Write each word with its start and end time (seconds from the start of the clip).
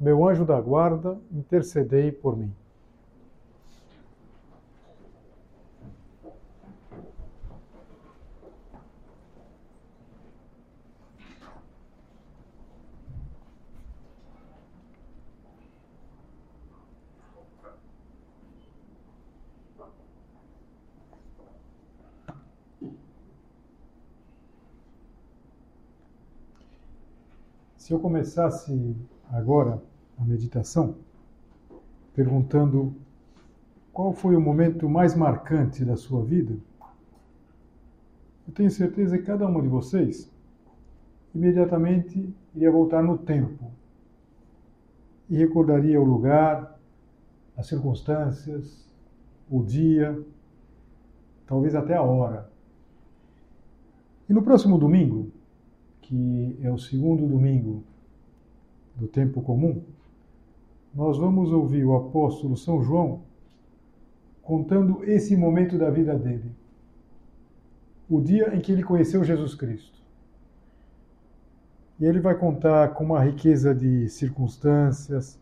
meu 0.00 0.26
anjo 0.26 0.46
da 0.46 0.58
guarda, 0.58 1.20
intercedei 1.30 2.10
por 2.10 2.34
mim. 2.34 2.50
Se 27.76 27.92
eu 27.92 27.98
começasse 27.98 28.96
agora 29.30 29.89
a 30.20 30.24
meditação, 30.24 30.96
perguntando 32.14 32.94
qual 33.92 34.12
foi 34.12 34.36
o 34.36 34.40
momento 34.40 34.88
mais 34.88 35.14
marcante 35.14 35.84
da 35.84 35.96
sua 35.96 36.22
vida, 36.22 36.56
eu 38.46 38.52
tenho 38.52 38.70
certeza 38.70 39.16
que 39.16 39.24
cada 39.24 39.46
uma 39.46 39.62
de 39.62 39.68
vocês 39.68 40.30
imediatamente 41.34 42.34
iria 42.54 42.70
voltar 42.70 43.02
no 43.02 43.16
tempo 43.16 43.70
e 45.28 45.36
recordaria 45.36 46.00
o 46.00 46.04
lugar, 46.04 46.78
as 47.56 47.66
circunstâncias, 47.66 48.88
o 49.48 49.62
dia, 49.62 50.20
talvez 51.46 51.74
até 51.74 51.94
a 51.94 52.02
hora. 52.02 52.50
E 54.28 54.32
no 54.32 54.42
próximo 54.42 54.76
domingo, 54.76 55.30
que 56.02 56.58
é 56.62 56.70
o 56.70 56.78
segundo 56.78 57.26
domingo 57.26 57.84
do 58.96 59.06
tempo 59.06 59.40
comum, 59.40 59.82
nós 60.94 61.18
vamos 61.18 61.52
ouvir 61.52 61.84
o 61.84 61.96
apóstolo 61.96 62.56
São 62.56 62.82
João 62.82 63.22
contando 64.42 65.04
esse 65.04 65.36
momento 65.36 65.78
da 65.78 65.90
vida 65.90 66.18
dele. 66.18 66.52
O 68.08 68.20
dia 68.20 68.54
em 68.54 68.60
que 68.60 68.72
ele 68.72 68.82
conheceu 68.82 69.22
Jesus 69.22 69.54
Cristo. 69.54 70.00
E 72.00 72.04
ele 72.04 72.18
vai 72.18 72.34
contar 72.34 72.88
com 72.94 73.04
uma 73.04 73.22
riqueza 73.22 73.74
de 73.74 74.08
circunstâncias, 74.08 75.38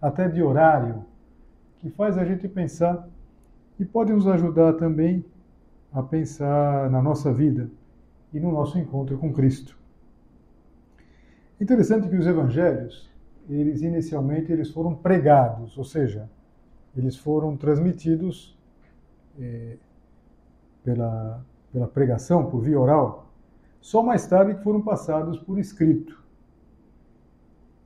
até 0.00 0.28
de 0.28 0.42
horário, 0.42 1.04
que 1.78 1.90
faz 1.90 2.18
a 2.18 2.24
gente 2.24 2.48
pensar 2.48 3.08
e 3.78 3.84
pode 3.84 4.12
nos 4.12 4.26
ajudar 4.26 4.72
também 4.72 5.24
a 5.92 6.02
pensar 6.02 6.90
na 6.90 7.02
nossa 7.02 7.32
vida 7.32 7.70
e 8.32 8.40
no 8.40 8.50
nosso 8.50 8.78
encontro 8.78 9.18
com 9.18 9.32
Cristo. 9.32 9.78
Interessante 11.60 12.08
que 12.08 12.16
os 12.16 12.26
evangelhos 12.26 13.11
eles 13.54 13.82
inicialmente 13.82 14.52
eles 14.52 14.70
foram 14.70 14.94
pregados, 14.94 15.76
ou 15.76 15.84
seja, 15.84 16.28
eles 16.96 17.16
foram 17.16 17.56
transmitidos 17.56 18.56
é, 19.38 19.76
pela, 20.82 21.44
pela 21.72 21.86
pregação, 21.86 22.50
por 22.50 22.60
via 22.60 22.78
oral, 22.78 23.30
só 23.80 24.02
mais 24.02 24.26
tarde 24.26 24.54
que 24.54 24.62
foram 24.62 24.80
passados 24.80 25.38
por 25.38 25.58
escrito. 25.58 26.22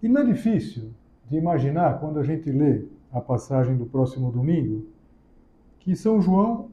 E 0.03 0.09
não 0.09 0.21
é 0.21 0.25
difícil 0.25 0.93
de 1.28 1.37
imaginar, 1.37 1.98
quando 2.00 2.19
a 2.19 2.22
gente 2.22 2.50
lê 2.50 2.84
a 3.12 3.21
passagem 3.21 3.77
do 3.77 3.87
próximo 3.87 4.31
domingo, 4.31 4.87
que 5.81 5.97
São 5.97 6.21
João 6.21 6.71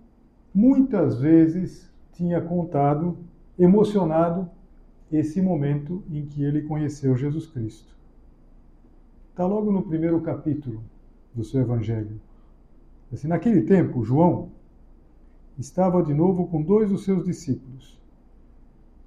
muitas 0.54 1.20
vezes 1.20 1.90
tinha 2.12 2.42
contado, 2.42 3.18
emocionado, 3.58 4.50
esse 5.12 5.42
momento 5.42 6.04
em 6.10 6.26
que 6.26 6.44
ele 6.44 6.64
conheceu 6.64 7.16
Jesus 7.16 7.48
Cristo. 7.48 7.96
Está 9.34 9.48
logo 9.48 9.72
no 9.72 9.82
primeiro 9.82 10.22
capítulo 10.22 10.84
do 11.34 11.44
seu 11.44 11.62
Evangelho. 11.62 12.22
Assim, 13.12 13.28
naquele 13.28 13.64
tempo, 13.64 14.04
João 14.04 14.52
estava 15.58 16.04
de 16.04 16.14
novo 16.14 16.46
com 16.46 16.62
dois 16.62 16.92
dos 16.92 17.04
seus 17.04 17.26
discípulos. 17.26 18.00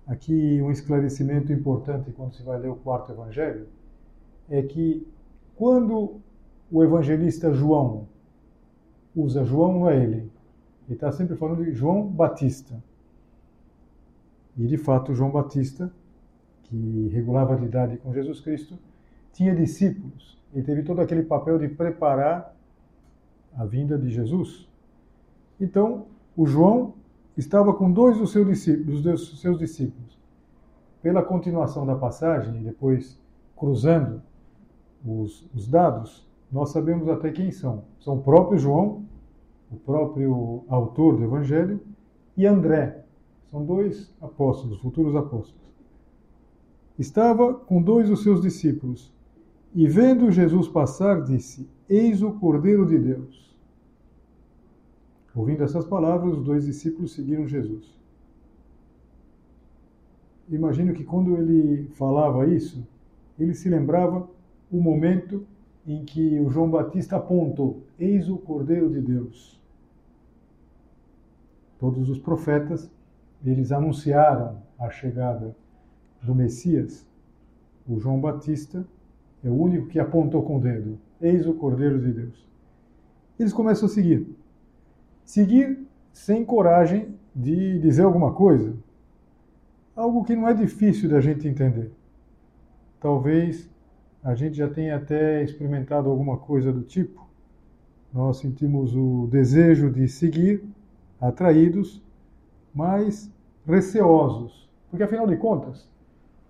Aqui 0.04 0.60
um 0.60 0.72
esclarecimento 0.72 1.53
importante 1.53 2.10
quando 2.10 2.34
se 2.34 2.42
vai 2.42 2.59
ler 2.59 2.69
o 2.69 2.75
quarto 2.75 3.12
Evangelho 3.12 3.69
é 4.50 4.60
que 4.62 5.06
quando 5.54 6.20
o 6.72 6.82
evangelista 6.82 7.53
João 7.53 8.09
usa 9.15 9.44
João, 9.44 9.75
não 9.75 9.88
é 9.88 9.97
ele. 9.97 10.16
Ele 10.88 10.94
está 10.94 11.12
sempre 11.12 11.36
falando 11.36 11.65
de 11.65 11.72
João 11.72 12.04
Batista. 12.04 12.82
E 14.59 14.66
de 14.66 14.76
fato, 14.76 15.15
João 15.15 15.31
Batista, 15.31 15.88
que 16.65 17.10
regulava 17.12 17.54
a 17.54 17.65
idade 17.65 17.97
com 17.98 18.12
Jesus 18.12 18.41
Cristo, 18.41 18.76
tinha 19.36 19.54
discípulos. 19.54 20.38
Ele 20.52 20.64
teve 20.64 20.82
todo 20.82 21.00
aquele 21.00 21.22
papel 21.22 21.58
de 21.58 21.69
preparar 21.69 22.56
a 23.54 23.66
vinda 23.66 23.98
de 23.98 24.08
Jesus. 24.08 24.66
Então, 25.60 26.06
o 26.34 26.47
João 26.47 26.94
estava 27.36 27.74
com 27.74 27.92
dois 27.92 28.16
dos 28.16 28.32
seus 28.32 28.47
discípulos, 28.47 29.02
dos 29.02 29.38
seus 29.38 29.58
discípulos. 29.58 30.19
Pela 31.02 31.22
continuação 31.22 31.84
da 31.84 31.94
passagem, 31.94 32.60
e 32.60 32.64
depois 32.64 33.20
cruzando 33.54 34.22
os, 35.04 35.47
os 35.54 35.68
dados, 35.68 36.26
nós 36.50 36.70
sabemos 36.70 37.06
até 37.06 37.30
quem 37.30 37.50
são. 37.50 37.84
São 38.00 38.16
o 38.16 38.22
próprio 38.22 38.58
João, 38.58 39.04
o 39.70 39.76
próprio 39.76 40.64
autor 40.68 41.16
do 41.16 41.24
Evangelho, 41.24 41.80
e 42.36 42.47
André. 42.47 43.04
São 43.50 43.64
dois 43.64 44.14
apóstolos, 44.20 44.78
futuros 44.80 45.14
apóstolos. 45.14 45.66
Estava 46.98 47.53
com 47.53 47.82
dois 47.82 48.08
dos 48.08 48.22
seus 48.22 48.41
discípulos 48.41 49.14
e 49.76 49.87
vendo 49.87 50.32
Jesus 50.32 50.66
passar, 50.66 51.22
disse: 51.22 51.69
Eis 51.87 52.22
o 52.22 52.32
Cordeiro 52.32 52.87
de 52.87 52.98
Deus. 52.98 53.54
Ouvindo 55.34 55.62
essas 55.62 55.84
palavras, 55.84 56.38
os 56.38 56.42
dois 56.42 56.64
discípulos 56.64 57.12
seguiram 57.12 57.47
Jesus. 57.47 57.94
Imagino 60.48 60.94
que 60.94 61.04
quando 61.04 61.36
ele 61.36 61.88
falava 61.91 62.47
isso, 62.47 62.88
ele 63.38 63.53
se 63.53 63.69
lembrava 63.69 64.26
o 64.72 64.81
momento 64.81 65.47
em 65.86 66.06
que 66.06 66.41
o 66.41 66.48
João 66.48 66.70
Batista 66.70 67.16
apontou: 67.16 67.82
Eis 67.98 68.31
o 68.31 68.38
Cordeiro 68.38 68.88
de 68.88 69.03
Deus. 69.03 69.60
Todos 71.78 72.09
os 72.09 72.19
profetas, 72.19 72.91
eles 73.44 73.70
anunciaram 73.70 74.56
a 74.78 74.88
chegada 74.88 75.54
do 76.22 76.34
Messias. 76.34 77.06
O 77.86 77.98
João 77.98 78.19
Batista 78.19 78.86
é 79.47 79.51
o 79.51 79.54
único 79.54 79.87
que 79.87 80.01
apontou 80.01 80.43
com 80.43 80.57
o 80.57 80.60
dedo. 80.60 80.98
Eis 81.21 81.47
o 81.47 81.54
Cordeiro 81.54 82.01
de 82.01 82.13
Deus. 82.13 82.47
Eles 83.39 83.53
começam 83.53 83.87
a 83.87 83.89
seguir. 83.89 84.27
Seguir 85.25 85.87
sem 86.13 86.45
coragem 86.45 87.15
de 87.34 87.78
dizer 87.78 88.03
alguma 88.03 88.33
coisa. 88.33 88.75
Algo 89.95 90.25
que 90.25 90.34
não 90.34 90.48
é 90.48 90.54
difícil 90.54 91.09
da 91.09 91.21
gente 91.21 91.47
entender. 91.47 91.93
Talvez 92.98 93.71
a 94.22 94.34
gente 94.34 94.57
já 94.57 94.69
tenha 94.69 94.97
até 94.97 95.45
experimentado 95.45 96.10
alguma 96.10 96.39
coisa 96.39 96.72
do 96.72 96.83
tipo. 96.83 97.25
Nós 98.13 98.39
sentimos 98.39 98.97
o 98.97 99.28
desejo 99.31 99.91
de 99.91 100.09
seguir, 100.09 100.65
atraídos, 101.21 102.03
mas 102.75 103.31
receosos. 103.65 104.69
Porque 104.91 105.04
afinal 105.04 105.27
de 105.27 105.37
contas, 105.37 105.89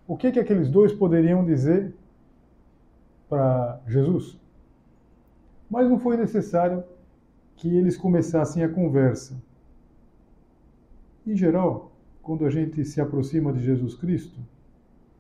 o 0.09 0.17
que, 0.17 0.33
que 0.33 0.41
aqueles 0.41 0.71
dois 0.71 0.93
poderiam 0.93 1.45
dizer 1.45 1.93
para 3.29 3.81
Jesus. 3.87 4.39
Mas 5.71 5.89
não 5.89 5.99
foi 5.99 6.17
necessário 6.17 6.85
que 7.57 7.69
eles 7.69 7.97
começassem 7.97 8.63
a 8.63 8.69
conversa. 8.69 9.41
Em 11.27 11.37
geral, 11.37 11.93
quando 12.23 12.47
a 12.47 12.51
gente 12.51 12.85
se 12.85 13.01
aproxima 13.01 13.53
de 13.53 13.63
Jesus 13.63 13.95
Cristo, 13.95 14.39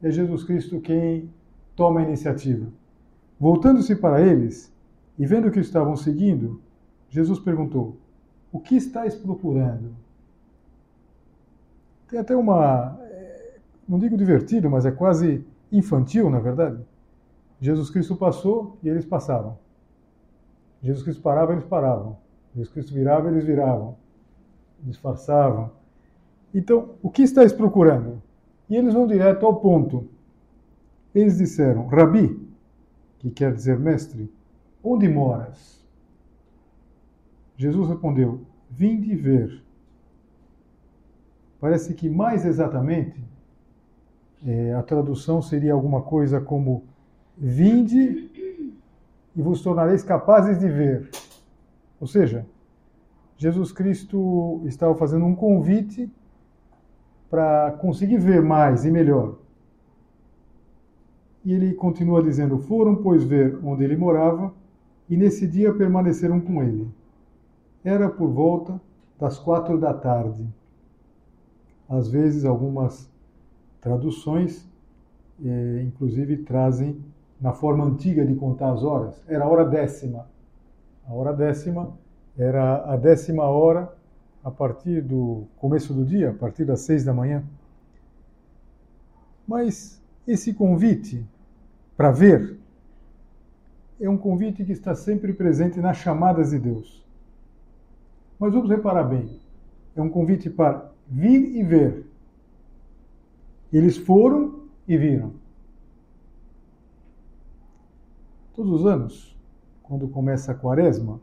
é 0.02 0.10
Jesus 0.10 0.44
Cristo 0.44 0.80
quem 0.80 1.30
toma 1.74 2.00
a 2.00 2.02
iniciativa. 2.02 2.66
Voltando-se 3.38 3.96
para 3.96 4.22
eles 4.22 4.72
e 5.18 5.26
vendo 5.26 5.50
que 5.50 5.60
estavam 5.60 5.96
seguindo, 5.96 6.60
Jesus 7.08 7.38
perguntou: 7.38 7.96
O 8.52 8.60
que 8.60 8.76
estáis 8.76 9.14
procurando? 9.14 9.96
Tem 12.08 12.20
até 12.20 12.36
uma, 12.36 12.98
é, 13.02 13.58
não 13.88 13.98
digo 13.98 14.16
divertido, 14.16 14.70
mas 14.70 14.86
é 14.86 14.92
quase 14.92 15.44
infantil, 15.72 16.30
na 16.30 16.38
verdade 16.38 16.78
Jesus 17.60 17.90
Cristo 17.90 18.16
passou 18.16 18.78
e 18.82 18.88
eles 18.88 19.04
passavam. 19.04 19.58
Jesus 20.82 21.02
Cristo 21.02 21.22
parava, 21.22 21.52
eles 21.52 21.64
paravam. 21.64 22.18
Jesus 22.54 22.72
Cristo 22.72 22.94
virava, 22.94 23.28
eles 23.28 23.44
viravam. 23.44 23.96
Disfarçavam. 24.82 25.70
Então, 26.54 26.90
o 27.02 27.10
que 27.10 27.22
estáis 27.22 27.52
procurando? 27.52 28.22
E 28.68 28.76
eles 28.76 28.94
vão 28.94 29.06
direto 29.06 29.46
ao 29.46 29.56
ponto. 29.56 30.08
Eles 31.14 31.38
disseram, 31.38 31.86
Rabi, 31.86 32.46
que 33.18 33.30
quer 33.30 33.52
dizer 33.52 33.78
mestre, 33.78 34.30
onde 34.82 35.08
moras? 35.08 35.84
Jesus 37.56 37.88
respondeu, 37.88 38.42
vinde 38.70 39.14
ver. 39.14 39.62
Parece 41.58 41.94
que 41.94 42.08
mais 42.08 42.44
exatamente 42.44 43.24
é, 44.46 44.74
a 44.74 44.82
tradução 44.82 45.40
seria 45.40 45.72
alguma 45.72 46.02
coisa 46.02 46.40
como 46.40 46.84
vinde 47.36 48.30
e 49.34 49.42
vos 49.42 49.62
tornareis 49.62 50.02
capazes 50.02 50.58
de 50.58 50.68
ver. 50.68 51.10
Ou 52.00 52.06
seja, 52.06 52.46
Jesus 53.36 53.70
Cristo 53.70 54.62
estava 54.64 54.94
fazendo 54.94 55.26
um 55.26 55.34
convite 55.34 56.10
para 57.28 57.72
conseguir 57.80 58.18
ver 58.18 58.40
mais 58.40 58.84
e 58.84 58.90
melhor. 58.90 59.36
E 61.44 61.52
ele 61.52 61.74
continua 61.74 62.22
dizendo: 62.22 62.58
Foram, 62.58 62.96
pois, 62.96 63.22
ver 63.22 63.58
onde 63.62 63.84
ele 63.84 63.96
morava, 63.96 64.54
e 65.08 65.16
nesse 65.16 65.46
dia 65.46 65.72
permaneceram 65.72 66.40
com 66.40 66.62
ele. 66.62 66.88
Era 67.84 68.08
por 68.08 68.30
volta 68.30 68.80
das 69.18 69.38
quatro 69.38 69.78
da 69.78 69.94
tarde. 69.94 70.46
Às 71.88 72.08
vezes, 72.08 72.44
algumas 72.44 73.08
traduções, 73.80 74.68
eh, 75.44 75.82
inclusive, 75.86 76.38
trazem 76.38 76.98
na 77.40 77.52
forma 77.52 77.84
antiga 77.84 78.24
de 78.24 78.34
contar 78.34 78.72
as 78.72 78.82
horas. 78.82 79.22
Era 79.28 79.44
a 79.44 79.48
hora 79.48 79.64
décima. 79.64 80.26
A 81.06 81.14
hora 81.14 81.32
décima 81.32 81.92
era 82.36 82.92
a 82.92 82.96
décima 82.96 83.44
hora 83.44 83.92
a 84.44 84.50
partir 84.50 85.00
do 85.00 85.44
começo 85.56 85.92
do 85.92 86.04
dia, 86.04 86.30
a 86.30 86.34
partir 86.34 86.64
das 86.64 86.80
seis 86.80 87.04
da 87.04 87.12
manhã. 87.12 87.42
Mas 89.46 90.00
esse 90.26 90.52
convite 90.52 91.24
para 91.96 92.10
ver 92.10 92.58
é 94.00 94.08
um 94.08 94.16
convite 94.16 94.64
que 94.64 94.72
está 94.72 94.94
sempre 94.94 95.32
presente 95.32 95.80
nas 95.80 95.96
chamadas 95.96 96.50
de 96.50 96.58
Deus. 96.58 97.04
Mas 98.38 98.52
vamos 98.52 98.68
reparar 98.68 99.04
bem: 99.04 99.40
é 99.94 100.02
um 100.02 100.10
convite 100.10 100.50
para 100.50 100.90
vir 101.08 101.56
e 101.56 101.62
ver. 101.62 102.06
Eles 103.72 103.96
foram 103.96 104.60
e 104.86 104.96
viram. 104.96 105.32
Todos 108.56 108.80
os 108.80 108.86
anos, 108.86 109.36
quando 109.82 110.08
começa 110.08 110.50
a 110.50 110.54
quaresma, 110.54 111.20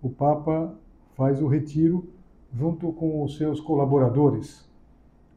o 0.00 0.08
Papa 0.08 0.72
faz 1.16 1.42
o 1.42 1.48
retiro 1.48 2.08
junto 2.54 2.92
com 2.92 3.24
os 3.24 3.36
seus 3.36 3.60
colaboradores, 3.60 4.70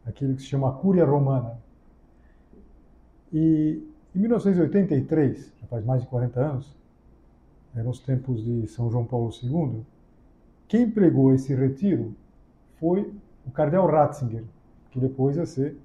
aquele 0.06 0.36
que 0.36 0.44
se 0.44 0.48
chama 0.48 0.72
Cúria 0.74 1.04
Romana. 1.04 1.60
E 3.34 3.82
em 4.16 4.20
1983, 4.20 5.52
já 5.60 5.66
faz 5.66 5.84
mais 5.84 6.04
de 6.04 6.08
40 6.10 6.40
anos, 6.40 6.78
eram 7.76 7.90
os 7.90 8.00
tempos 8.00 8.44
de 8.44 8.68
São 8.68 8.92
João 8.92 9.04
Paulo 9.04 9.32
II, 9.42 9.84
quem 10.68 10.92
pregou 10.92 11.34
esse 11.34 11.56
retiro 11.56 12.14
foi 12.80 13.12
o 13.48 13.50
cardeal 13.50 13.88
Ratzinger, 13.88 14.44
que 14.92 15.00
depois 15.00 15.38
ia 15.38 15.46
ser 15.48 15.76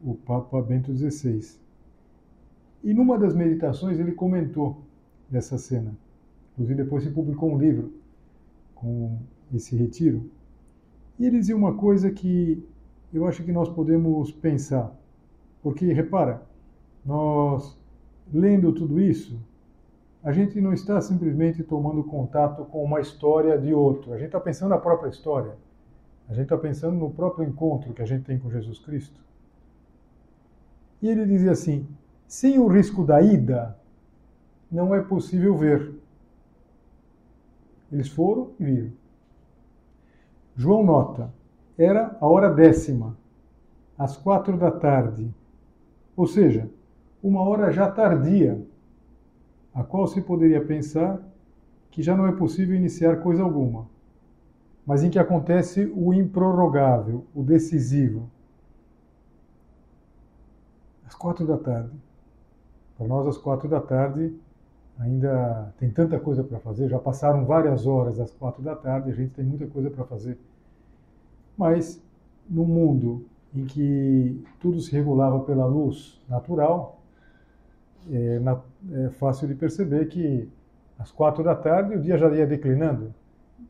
o 0.00 0.14
Papa 0.14 0.62
Bento 0.62 0.96
XVI. 0.96 1.58
E 2.82 2.94
numa 2.94 3.18
das 3.18 3.34
meditações 3.34 3.98
ele 3.98 4.12
comentou 4.12 4.82
dessa 5.28 5.58
cena. 5.58 5.94
Inclusive 6.52 6.82
depois 6.82 7.04
se 7.04 7.10
publicou 7.10 7.52
um 7.52 7.58
livro 7.58 7.92
com 8.74 9.18
esse 9.54 9.76
retiro. 9.76 10.30
E 11.18 11.26
ele 11.26 11.38
dizia 11.38 11.56
uma 11.56 11.74
coisa 11.74 12.10
que 12.10 12.66
eu 13.12 13.26
acho 13.26 13.42
que 13.44 13.52
nós 13.52 13.68
podemos 13.68 14.32
pensar. 14.32 14.94
Porque, 15.62 15.92
repara, 15.92 16.42
nós 17.04 17.78
lendo 18.32 18.72
tudo 18.72 19.00
isso, 19.00 19.38
a 20.22 20.32
gente 20.32 20.60
não 20.60 20.72
está 20.72 21.00
simplesmente 21.00 21.62
tomando 21.62 22.04
contato 22.04 22.64
com 22.66 22.84
uma 22.84 23.00
história 23.00 23.58
de 23.58 23.74
outro. 23.74 24.12
A 24.12 24.16
gente 24.16 24.26
está 24.26 24.40
pensando 24.40 24.70
na 24.70 24.78
própria 24.78 25.08
história. 25.08 25.56
A 26.28 26.34
gente 26.34 26.44
está 26.44 26.56
pensando 26.56 26.96
no 26.96 27.10
próprio 27.10 27.46
encontro 27.46 27.92
que 27.92 28.02
a 28.02 28.06
gente 28.06 28.24
tem 28.24 28.38
com 28.38 28.50
Jesus 28.50 28.78
Cristo. 28.78 29.20
E 31.02 31.08
ele 31.08 31.26
dizia 31.26 31.50
assim: 31.50 31.86
sem 32.30 32.60
o 32.60 32.68
risco 32.68 33.04
da 33.04 33.20
ida, 33.20 33.76
não 34.70 34.94
é 34.94 35.02
possível 35.02 35.56
ver. 35.56 35.92
Eles 37.90 38.08
foram 38.08 38.52
e 38.60 38.64
viram. 38.64 38.92
João 40.54 40.84
nota, 40.84 41.34
era 41.76 42.16
a 42.20 42.28
hora 42.28 42.48
décima, 42.48 43.16
às 43.98 44.16
quatro 44.16 44.56
da 44.56 44.70
tarde, 44.70 45.28
ou 46.16 46.24
seja, 46.24 46.70
uma 47.20 47.42
hora 47.42 47.72
já 47.72 47.90
tardia, 47.90 48.64
a 49.74 49.82
qual 49.82 50.06
se 50.06 50.20
poderia 50.20 50.64
pensar 50.64 51.20
que 51.90 52.00
já 52.00 52.16
não 52.16 52.28
é 52.28 52.32
possível 52.32 52.76
iniciar 52.76 53.16
coisa 53.22 53.42
alguma, 53.42 53.88
mas 54.86 55.02
em 55.02 55.10
que 55.10 55.18
acontece 55.18 55.92
o 55.96 56.14
improrrogável, 56.14 57.26
o 57.34 57.42
decisivo. 57.42 58.30
Às 61.04 61.14
quatro 61.16 61.44
da 61.44 61.58
tarde. 61.58 62.09
Para 63.00 63.08
nós, 63.08 63.26
às 63.26 63.38
quatro 63.38 63.66
da 63.66 63.80
tarde, 63.80 64.30
ainda 64.98 65.72
tem 65.78 65.88
tanta 65.88 66.20
coisa 66.20 66.44
para 66.44 66.58
fazer. 66.58 66.86
Já 66.86 66.98
passaram 66.98 67.46
várias 67.46 67.86
horas 67.86 68.20
às 68.20 68.30
quatro 68.30 68.62
da 68.62 68.76
tarde, 68.76 69.10
a 69.10 69.14
gente 69.14 69.32
tem 69.32 69.42
muita 69.42 69.66
coisa 69.66 69.88
para 69.90 70.04
fazer. 70.04 70.36
Mas 71.56 71.98
no 72.46 72.62
mundo 72.66 73.24
em 73.54 73.64
que 73.64 74.44
tudo 74.60 74.78
se 74.82 74.92
regulava 74.92 75.40
pela 75.40 75.64
luz 75.64 76.20
natural, 76.28 77.00
é, 78.12 78.38
na, 78.38 78.60
é 78.92 79.08
fácil 79.08 79.48
de 79.48 79.54
perceber 79.54 80.06
que 80.08 80.46
às 80.98 81.10
quatro 81.10 81.42
da 81.42 81.54
tarde 81.54 81.94
o 81.94 82.02
dia 82.02 82.18
já 82.18 82.28
ia 82.28 82.46
declinando. 82.46 83.14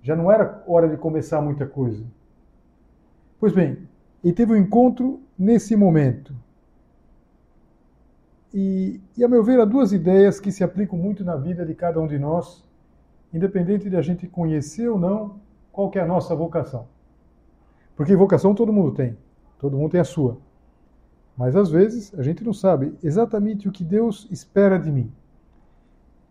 Já 0.02 0.16
não 0.16 0.28
era 0.28 0.60
hora 0.66 0.88
de 0.88 0.96
começar 0.96 1.40
muita 1.40 1.68
coisa. 1.68 2.04
Pois 3.38 3.52
bem, 3.52 3.78
e 4.24 4.32
teve 4.32 4.54
um 4.54 4.56
encontro 4.56 5.20
nesse 5.38 5.76
momento. 5.76 6.34
E, 8.52 9.00
e, 9.16 9.22
a 9.22 9.28
meu 9.28 9.44
ver, 9.44 9.60
há 9.60 9.64
duas 9.64 9.92
ideias 9.92 10.40
que 10.40 10.50
se 10.50 10.64
aplicam 10.64 10.98
muito 10.98 11.24
na 11.24 11.36
vida 11.36 11.64
de 11.64 11.74
cada 11.74 12.00
um 12.00 12.06
de 12.06 12.18
nós, 12.18 12.64
independente 13.32 13.88
de 13.88 13.96
a 13.96 14.02
gente 14.02 14.26
conhecer 14.26 14.88
ou 14.88 14.98
não 14.98 15.40
qual 15.70 15.90
é 15.94 16.00
a 16.00 16.06
nossa 16.06 16.34
vocação. 16.34 16.88
Porque 17.94 18.16
vocação 18.16 18.54
todo 18.54 18.72
mundo 18.72 18.92
tem, 18.92 19.16
todo 19.58 19.76
mundo 19.76 19.92
tem 19.92 20.00
a 20.00 20.04
sua. 20.04 20.38
Mas 21.36 21.54
às 21.54 21.70
vezes 21.70 22.12
a 22.18 22.22
gente 22.22 22.42
não 22.42 22.52
sabe 22.52 22.94
exatamente 23.02 23.68
o 23.68 23.72
que 23.72 23.84
Deus 23.84 24.26
espera 24.30 24.78
de 24.78 24.90
mim. 24.90 25.12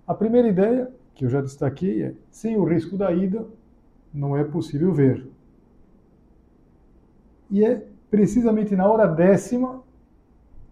A 0.06 0.14
primeira 0.14 0.48
ideia, 0.48 0.92
que 1.16 1.24
eu 1.24 1.30
já 1.30 1.42
destaquei, 1.42 2.04
é: 2.04 2.14
sem 2.30 2.58
o 2.58 2.64
risco 2.64 2.98
da 2.98 3.12
ida, 3.12 3.46
não 4.14 4.36
é 4.36 4.44
possível 4.44 4.92
ver. 4.94 5.26
E 7.50 7.64
é 7.64 7.86
precisamente 8.10 8.76
na 8.76 8.88
hora 8.88 9.08
décima 9.08 9.84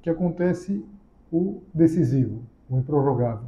que 0.01 0.09
acontece 0.09 0.83
o 1.31 1.61
decisivo, 1.73 2.41
o 2.69 2.77
improrrogável. 2.77 3.47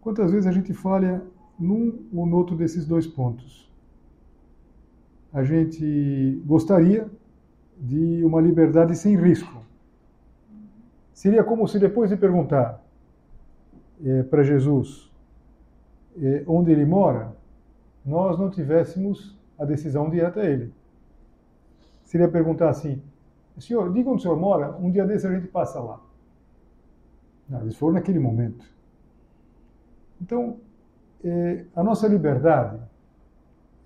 Quantas 0.00 0.30
vezes 0.30 0.46
a 0.46 0.52
gente 0.52 0.72
falha 0.74 1.22
num 1.58 2.06
ou 2.12 2.26
no 2.26 2.36
outro 2.36 2.56
desses 2.56 2.86
dois 2.86 3.06
pontos? 3.06 3.70
A 5.32 5.42
gente 5.42 6.42
gostaria 6.44 7.10
de 7.80 8.22
uma 8.24 8.40
liberdade 8.40 8.94
sem 8.96 9.16
risco. 9.16 9.62
Seria 11.12 11.42
como 11.42 11.66
se 11.66 11.78
depois 11.78 12.10
de 12.10 12.16
perguntar 12.16 12.84
é, 14.04 14.22
para 14.24 14.42
Jesus 14.42 15.10
é, 16.20 16.44
onde 16.46 16.70
ele 16.70 16.84
mora, 16.84 17.34
nós 18.04 18.38
não 18.38 18.50
tivéssemos 18.50 19.36
a 19.58 19.64
decisão 19.64 20.10
de 20.10 20.18
ir 20.18 20.24
até 20.24 20.52
ele. 20.52 20.72
Seria 22.04 22.28
perguntar 22.28 22.68
assim: 22.68 23.02
Senhor, 23.58 23.92
diga 23.92 24.10
onde 24.10 24.18
o 24.18 24.22
senhor 24.22 24.38
mora, 24.38 24.76
um 24.76 24.90
dia 24.90 25.06
desse 25.06 25.26
a 25.26 25.32
gente 25.32 25.46
passa 25.46 25.80
lá. 25.80 26.00
Não, 27.48 27.60
eles 27.62 27.76
foram 27.76 27.94
naquele 27.94 28.18
momento. 28.18 28.64
Então, 30.20 30.58
é, 31.22 31.64
a 31.74 31.82
nossa 31.82 32.08
liberdade, 32.08 32.80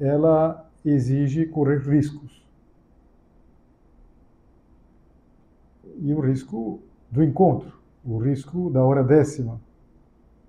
ela 0.00 0.70
exige 0.84 1.46
correr 1.46 1.78
riscos. 1.80 2.46
E 6.00 6.14
o 6.14 6.20
risco 6.20 6.80
do 7.10 7.22
encontro, 7.22 7.78
o 8.04 8.18
risco 8.18 8.70
da 8.70 8.82
hora 8.82 9.02
décima, 9.02 9.60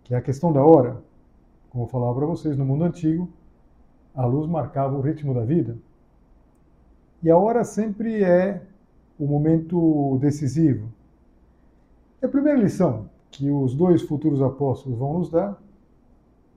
que 0.04 0.14
é 0.14 0.18
a 0.18 0.22
questão 0.22 0.54
da 0.54 0.64
hora. 0.64 1.02
Como 1.70 1.84
eu 1.84 1.88
falava 1.88 2.16
para 2.16 2.26
vocês, 2.26 2.58
no 2.58 2.66
mundo 2.66 2.84
antigo, 2.84 3.30
a 4.16 4.26
luz 4.26 4.48
marcava 4.48 4.96
o 4.96 5.02
ritmo 5.02 5.34
da 5.34 5.44
vida. 5.44 5.78
E 7.22 7.30
a 7.30 7.38
hora 7.38 7.64
sempre 7.64 8.24
é 8.24 8.62
o 9.20 9.28
momento 9.28 10.18
decisivo. 10.22 10.88
A 12.24 12.28
primeira 12.28 12.58
lição 12.58 13.10
que 13.30 13.52
os 13.52 13.76
dois 13.76 14.02
futuros 14.02 14.42
apóstolos 14.42 14.98
vão 14.98 15.20
nos 15.20 15.30
dar 15.30 15.62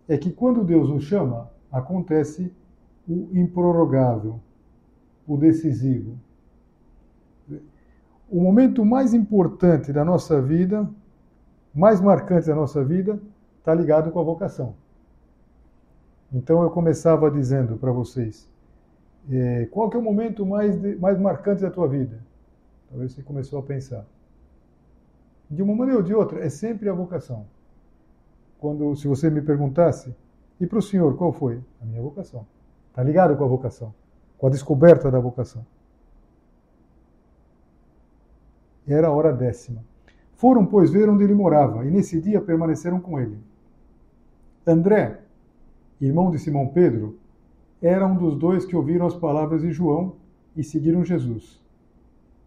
é 0.09 0.17
que 0.17 0.31
quando 0.31 0.65
Deus 0.65 0.89
nos 0.89 1.05
chama, 1.05 1.51
acontece 1.71 2.53
o 3.09 3.29
improrrogável, 3.33 4.39
o 5.27 5.37
decisivo. 5.37 6.17
O 8.31 8.41
momento 8.41 8.85
mais 8.85 9.13
importante 9.13 9.93
da 9.93 10.05
nossa 10.05 10.41
vida, 10.41 10.89
mais 11.75 12.01
marcante 12.01 12.47
da 12.47 12.55
nossa 12.55 12.85
vida, 12.85 13.21
está 13.59 13.75
ligado 13.75 14.11
com 14.11 14.21
a 14.21 14.23
vocação. 14.23 14.75
Então 16.33 16.63
eu 16.63 16.71
começava 16.71 17.31
dizendo 17.31 17.77
para 17.77 17.93
vocês, 17.93 18.49
é, 19.31 19.67
qual 19.67 19.91
que 19.91 19.97
é 19.97 20.01
o 20.01 20.03
momento 20.03 20.47
mais, 20.47 20.77
mais 20.99 21.19
marcante 21.19 21.63
da 21.63 21.71
tua 21.71 21.87
vida? 21.87 22.19
Talvez 22.93 23.13
você 23.13 23.23
começou 23.23 23.59
a 23.59 23.63
pensar. 23.63 24.07
De 25.51 25.63
uma 25.63 25.75
maneira 25.75 25.99
ou 25.99 26.05
de 26.05 26.15
outra, 26.15 26.45
é 26.45 26.51
sempre 26.51 26.91
a 26.91 26.93
vocação. 26.93 27.47
Quando, 28.59 28.95
se 28.95 29.09
você 29.09 29.31
me 29.31 29.41
perguntasse, 29.41 30.15
e 30.61 30.67
para 30.67 30.79
o 30.79 30.83
senhor, 30.83 31.17
qual 31.17 31.33
foi? 31.33 31.59
A 31.81 31.87
minha 31.87 32.03
vocação. 32.03 32.47
Está 32.91 33.03
ligado 33.03 33.35
com 33.35 33.45
a 33.45 33.49
vocação, 33.49 33.95
com 34.37 34.47
a 34.47 34.51
descoberta 34.51 35.11
da 35.11 35.19
vocação. 35.19 35.65
Era 38.87 39.09
a 39.09 39.11
hora 39.11 39.33
décima. 39.33 39.83
Foram, 40.35 40.67
pois, 40.67 40.91
ver 40.91 41.09
onde 41.09 41.25
ele 41.25 41.35
morava, 41.35 41.87
e 41.87 41.91
nesse 41.91 42.21
dia 42.21 42.43
permaneceram 42.43 43.01
com 43.01 43.19
ele. 43.19 43.39
André, 44.67 45.23
irmão 45.99 46.31
de 46.31 46.39
Simão 46.39 46.69
Pedro, 46.69 47.19
era 47.81 48.07
um 48.07 48.17
dos 48.17 48.37
dois 48.37 48.67
que 48.67 48.77
ouviram 48.77 49.07
as 49.07 49.15
palavras 49.15 49.63
de 49.63 49.73
João 49.73 50.17
e 50.55 50.63
seguiram 50.63 51.03
Jesus. 51.03 51.62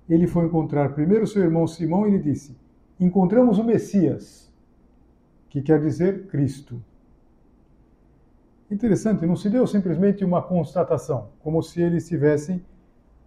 Ele 0.10 0.28
foi 0.28 0.46
encontrar 0.46 0.94
primeiro 0.94 1.26
seu 1.26 1.44
irmão 1.44 1.68
Simão 1.68 2.08
e 2.08 2.12
lhe 2.12 2.20
disse: 2.20 2.56
Encontramos 3.00 3.58
o 3.58 3.64
Messias, 3.64 4.54
que 5.50 5.62
quer 5.62 5.82
dizer 5.82 6.28
Cristo. 6.28 6.82
Interessante, 8.70 9.26
não 9.26 9.36
se 9.36 9.50
deu 9.50 9.66
simplesmente 9.68 10.24
uma 10.24 10.42
constatação, 10.42 11.30
como 11.40 11.62
se 11.62 11.82
eles 11.82 12.08
tivessem 12.08 12.64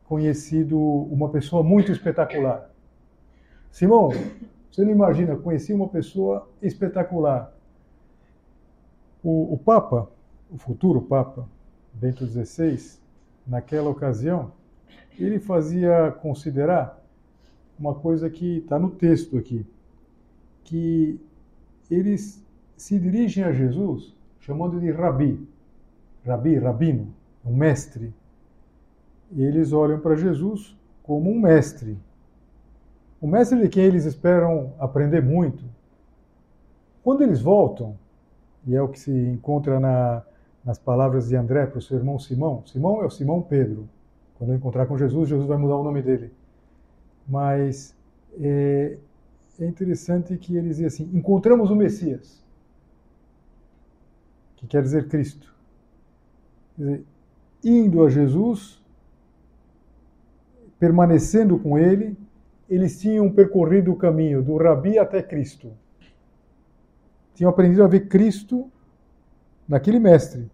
conhecido 0.04 0.78
uma 0.78 1.28
pessoa 1.28 1.62
muito 1.62 1.92
espetacular. 1.92 2.70
Simão, 3.70 4.10
você 4.70 4.84
não 4.84 4.90
imagina, 4.90 5.36
conheci 5.36 5.72
uma 5.72 5.88
pessoa 5.88 6.48
espetacular. 6.62 7.52
O, 9.22 9.52
o 9.54 9.58
Papa, 9.58 10.08
o 10.50 10.56
futuro 10.56 11.02
Papa, 11.02 11.48
Bento 11.92 12.26
XVI, 12.26 12.98
naquela 13.46 13.90
ocasião, 13.90 14.52
ele 15.24 15.38
fazia 15.38 16.12
considerar 16.20 16.98
uma 17.78 17.94
coisa 17.94 18.28
que 18.28 18.58
está 18.58 18.78
no 18.78 18.90
texto 18.90 19.36
aqui, 19.38 19.66
que 20.64 21.20
eles 21.90 22.44
se 22.76 22.98
dirigem 22.98 23.44
a 23.44 23.52
Jesus 23.52 24.16
chamando 24.40 24.80
de 24.80 24.90
Rabi, 24.90 25.46
Rabi, 26.24 26.56
Rabino, 26.56 27.14
um 27.44 27.54
mestre. 27.54 28.14
E 29.30 29.42
eles 29.42 29.72
olham 29.72 30.00
para 30.00 30.16
Jesus 30.16 30.76
como 31.02 31.30
um 31.30 31.38
mestre. 31.38 31.98
O 33.20 33.26
mestre 33.26 33.60
de 33.60 33.68
quem 33.68 33.84
eles 33.84 34.04
esperam 34.04 34.72
aprender 34.78 35.22
muito. 35.22 35.64
Quando 37.02 37.22
eles 37.22 37.40
voltam, 37.40 37.96
e 38.66 38.74
é 38.74 38.82
o 38.82 38.88
que 38.88 38.98
se 38.98 39.10
encontra 39.10 39.78
na, 39.78 40.22
nas 40.64 40.78
palavras 40.78 41.28
de 41.28 41.36
André 41.36 41.66
para 41.66 41.78
o 41.78 41.82
seu 41.82 41.98
irmão 41.98 42.18
Simão, 42.18 42.62
Simão 42.66 43.02
é 43.02 43.06
o 43.06 43.10
Simão 43.10 43.42
Pedro. 43.42 43.88
Quando 44.38 44.50
ele 44.50 44.58
encontrar 44.58 44.86
com 44.86 44.96
Jesus, 44.96 45.28
Jesus 45.28 45.46
vai 45.46 45.58
mudar 45.58 45.76
o 45.76 45.82
nome 45.82 46.00
dele. 46.00 46.32
Mas 47.28 47.94
é, 48.40 48.96
é 49.60 49.66
interessante 49.66 50.36
que 50.38 50.56
ele 50.56 50.68
dizia 50.68 50.86
assim: 50.86 51.10
encontramos 51.12 51.70
o 51.70 51.76
Messias 51.76 52.42
que 54.56 54.66
quer 54.66 54.82
dizer 54.82 55.08
Cristo. 55.08 55.54
Quer 56.76 56.82
dizer, 56.82 57.04
indo 57.64 58.04
a 58.04 58.10
Jesus, 58.10 58.80
permanecendo 60.78 61.58
com 61.58 61.78
ele, 61.78 62.16
eles 62.68 63.00
tinham 63.00 63.30
percorrido 63.30 63.92
o 63.92 63.96
caminho 63.96 64.42
do 64.42 64.56
Rabi 64.56 64.98
até 64.98 65.22
Cristo. 65.22 65.72
Tinham 67.34 67.50
aprendido 67.50 67.84
a 67.84 67.88
ver 67.88 68.08
Cristo 68.08 68.70
naquele 69.66 69.98
mestre. 69.98 70.50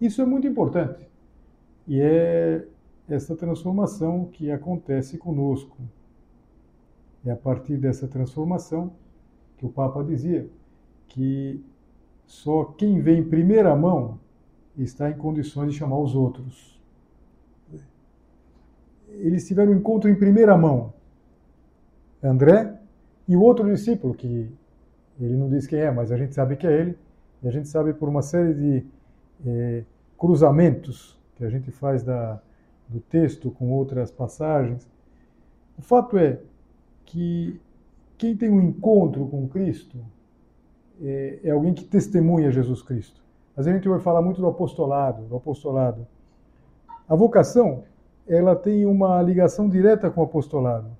Isso 0.00 0.20
é 0.20 0.26
muito 0.26 0.46
importante. 0.46 1.11
E 1.92 2.00
é 2.00 2.64
essa 3.06 3.36
transformação 3.36 4.24
que 4.24 4.50
acontece 4.50 5.18
conosco. 5.18 5.76
É 7.22 7.30
a 7.30 7.36
partir 7.36 7.76
dessa 7.76 8.08
transformação 8.08 8.94
que 9.58 9.66
o 9.66 9.68
Papa 9.68 10.02
dizia 10.02 10.48
que 11.08 11.62
só 12.24 12.64
quem 12.64 12.98
vê 13.02 13.14
em 13.14 13.28
primeira 13.28 13.76
mão 13.76 14.18
está 14.74 15.10
em 15.10 15.18
condições 15.18 15.72
de 15.72 15.78
chamar 15.78 15.98
os 15.98 16.14
outros. 16.14 16.80
Eles 19.10 19.46
tiveram 19.46 19.72
um 19.72 19.76
encontro 19.76 20.08
em 20.08 20.14
primeira 20.14 20.56
mão. 20.56 20.94
André 22.22 22.74
e 23.28 23.36
o 23.36 23.42
outro 23.42 23.70
discípulo, 23.70 24.14
que 24.14 24.50
ele 25.20 25.36
não 25.36 25.50
diz 25.50 25.66
quem 25.66 25.80
é, 25.80 25.90
mas 25.90 26.10
a 26.10 26.16
gente 26.16 26.34
sabe 26.34 26.56
que 26.56 26.66
é 26.66 26.72
ele, 26.72 26.98
e 27.42 27.48
a 27.48 27.50
gente 27.50 27.68
sabe 27.68 27.92
por 27.92 28.08
uma 28.08 28.22
série 28.22 28.54
de 28.54 28.86
é, 29.46 29.84
cruzamentos 30.16 31.20
que 31.42 31.46
a 31.46 31.50
gente 31.50 31.72
faz 31.72 32.04
da, 32.04 32.40
do 32.88 33.00
texto 33.00 33.50
com 33.50 33.72
outras 33.72 34.12
passagens. 34.12 34.88
O 35.76 35.82
fato 35.82 36.16
é 36.16 36.38
que 37.04 37.60
quem 38.16 38.36
tem 38.36 38.48
um 38.48 38.62
encontro 38.62 39.26
com 39.26 39.48
Cristo 39.48 39.98
é, 41.02 41.40
é 41.42 41.50
alguém 41.50 41.74
que 41.74 41.82
testemunha 41.82 42.52
Jesus 42.52 42.80
Cristo. 42.80 43.20
Mas 43.56 43.66
a 43.66 43.72
gente 43.72 43.88
vai 43.88 43.98
falar 43.98 44.22
muito 44.22 44.40
do 44.40 44.46
apostolado, 44.46 45.24
do 45.24 45.34
apostolado. 45.34 46.06
A 47.08 47.16
vocação, 47.16 47.82
ela 48.28 48.54
tem 48.54 48.86
uma 48.86 49.20
ligação 49.20 49.68
direta 49.68 50.08
com 50.10 50.20
o 50.20 50.24
apostolado. 50.24 50.90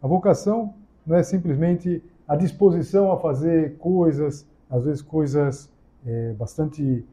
A 0.00 0.06
vocação 0.06 0.72
não 1.04 1.16
é 1.16 1.22
simplesmente 1.24 2.00
a 2.28 2.36
disposição 2.36 3.10
a 3.10 3.18
fazer 3.18 3.76
coisas, 3.78 4.46
às 4.70 4.84
vezes 4.84 5.02
coisas 5.02 5.68
é, 6.06 6.32
bastante 6.34 7.04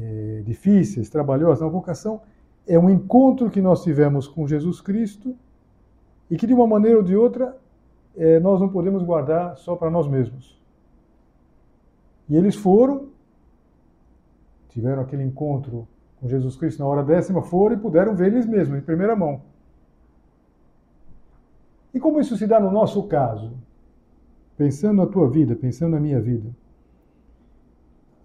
é, 0.00 0.42
difíceis, 0.44 1.10
trabalhosas. 1.10 1.62
A 1.62 1.68
vocação 1.68 2.20
é 2.66 2.78
um 2.78 2.88
encontro 2.88 3.50
que 3.50 3.60
nós 3.60 3.82
tivemos 3.82 4.26
com 4.26 4.46
Jesus 4.46 4.80
Cristo 4.80 5.34
e 6.30 6.36
que 6.36 6.46
de 6.46 6.54
uma 6.54 6.66
maneira 6.66 6.98
ou 6.98 7.02
de 7.02 7.16
outra 7.16 7.56
é, 8.16 8.38
nós 8.40 8.60
não 8.60 8.68
podemos 8.68 9.02
guardar 9.02 9.56
só 9.56 9.74
para 9.74 9.90
nós 9.90 10.06
mesmos. 10.08 10.60
E 12.28 12.36
eles 12.36 12.54
foram, 12.54 13.08
tiveram 14.68 15.02
aquele 15.02 15.22
encontro 15.22 15.86
com 16.20 16.28
Jesus 16.28 16.56
Cristo 16.56 16.78
na 16.78 16.86
hora 16.86 17.02
décima, 17.02 17.42
foram 17.42 17.76
e 17.76 17.78
puderam 17.78 18.14
ver 18.14 18.28
eles 18.28 18.46
mesmos, 18.46 18.78
em 18.78 18.82
primeira 18.82 19.16
mão. 19.16 19.42
E 21.92 22.00
como 22.00 22.20
isso 22.20 22.36
se 22.36 22.46
dá 22.46 22.58
no 22.58 22.70
nosso 22.70 23.02
caso? 23.04 23.52
Pensando 24.56 24.98
na 24.98 25.06
tua 25.06 25.28
vida, 25.28 25.56
pensando 25.56 25.92
na 25.92 26.00
minha 26.00 26.20
vida. 26.20 26.48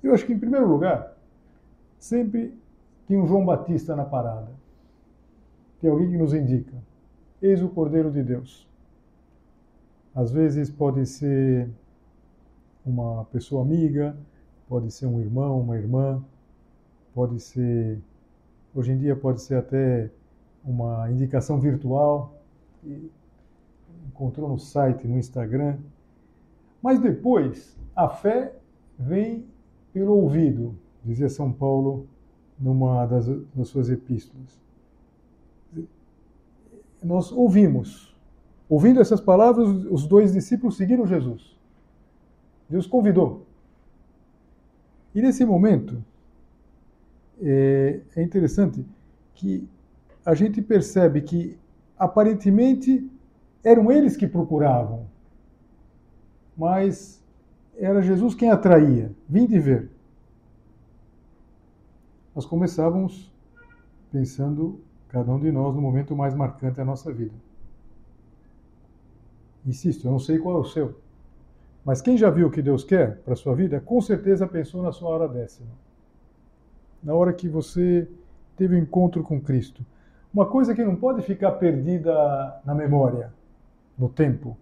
Eu 0.01 0.13
acho 0.13 0.25
que, 0.25 0.31
em 0.31 0.39
primeiro 0.39 0.67
lugar, 0.67 1.16
sempre 1.97 2.57
tem 3.07 3.17
um 3.17 3.25
João 3.25 3.45
Batista 3.45 3.95
na 3.95 4.05
parada. 4.05 4.51
Tem 5.79 5.89
alguém 5.89 6.09
que 6.09 6.17
nos 6.17 6.33
indica. 6.33 6.73
Eis 7.41 7.61
o 7.61 7.69
Cordeiro 7.69 8.11
de 8.11 8.23
Deus. 8.23 8.67
Às 10.13 10.31
vezes 10.31 10.69
pode 10.69 11.05
ser 11.05 11.69
uma 12.85 13.25
pessoa 13.25 13.61
amiga, 13.61 14.17
pode 14.67 14.91
ser 14.91 15.05
um 15.05 15.19
irmão, 15.19 15.61
uma 15.61 15.77
irmã, 15.77 16.23
pode 17.13 17.39
ser, 17.39 18.01
hoje 18.73 18.91
em 18.91 18.97
dia 18.97 19.15
pode 19.15 19.41
ser 19.41 19.55
até 19.55 20.09
uma 20.65 21.09
indicação 21.11 21.59
virtual, 21.59 22.41
encontrou 24.07 24.49
no 24.49 24.57
site, 24.57 25.07
no 25.07 25.17
Instagram. 25.17 25.77
Mas 26.81 26.99
depois, 26.99 27.77
a 27.95 28.09
fé 28.09 28.53
vem 28.97 29.45
pelo 29.93 30.15
ouvido, 30.15 30.75
dizia 31.07 31.29
São 31.29 31.51
Paulo 31.51 32.05
numa 32.59 33.05
das, 33.05 33.25
das 33.55 33.69
suas 33.69 33.89
epístolas. 33.89 34.59
Nós 37.01 37.31
ouvimos. 37.31 38.13
Ouvindo 38.69 38.99
essas 38.99 39.21
palavras, 39.21 39.69
os 39.89 40.05
dois 40.05 40.33
discípulos 40.33 40.75
seguiram 40.75 41.07
Jesus. 41.07 41.55
Deus 42.69 42.85
convidou. 42.85 43.45
E 45.15 45.21
nesse 45.21 45.45
momento, 45.45 46.03
é, 47.41 48.01
é 48.15 48.21
interessante 48.21 48.85
que 49.33 49.67
a 50.25 50.33
gente 50.33 50.61
percebe 50.61 51.21
que 51.21 51.57
aparentemente 51.97 53.09
eram 53.63 53.89
eles 53.89 54.17
que 54.17 54.27
procuravam, 54.27 55.05
mas 56.57 57.23
era 57.77 58.01
Jesus 58.01 58.35
quem 58.35 58.49
atraía. 58.51 59.11
Vinde 59.29 59.57
ver. 59.59 59.89
Nós 62.37 62.45
começávamos 62.45 63.33
pensando, 64.11 64.79
cada 65.09 65.31
um 65.31 65.39
de 65.39 65.51
nós, 65.51 65.73
no 65.73 65.81
momento 65.81 66.15
mais 66.15 66.35
marcante 66.35 66.77
da 66.77 66.85
nossa 66.85 67.11
vida. 67.11 67.33
Insisto, 69.65 70.05
eu 70.05 70.11
não 70.11 70.19
sei 70.19 70.37
qual 70.37 70.55
é 70.55 70.59
o 70.59 70.63
seu. 70.63 70.99
Mas 71.83 71.99
quem 71.99 72.15
já 72.15 72.29
viu 72.29 72.45
o 72.45 72.51
que 72.51 72.61
Deus 72.61 72.83
quer 72.83 73.17
para 73.23 73.33
a 73.33 73.35
sua 73.35 73.55
vida, 73.55 73.81
com 73.81 73.99
certeza 73.99 74.45
pensou 74.45 74.83
na 74.83 74.91
sua 74.91 75.09
hora 75.09 75.27
décima. 75.27 75.71
Na 77.03 77.15
hora 77.15 77.33
que 77.33 77.49
você 77.49 78.07
teve 78.55 78.75
o 78.75 78.77
um 78.77 78.81
encontro 78.83 79.23
com 79.23 79.41
Cristo. 79.41 79.83
Uma 80.31 80.45
coisa 80.45 80.75
que 80.75 80.83
não 80.83 80.95
pode 80.95 81.23
ficar 81.23 81.53
perdida 81.53 82.61
na 82.63 82.75
memória, 82.75 83.33
no 83.97 84.09
tempo. 84.09 84.55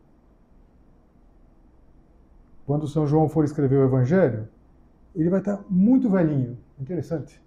Quando 2.66 2.88
São 2.88 3.06
João 3.06 3.28
for 3.28 3.44
escrever 3.44 3.80
o 3.80 3.84
Evangelho, 3.84 4.48
ele 5.14 5.30
vai 5.30 5.40
estar 5.40 5.62
muito 5.70 6.10
velhinho. 6.10 6.58
Interessante. 6.80 7.44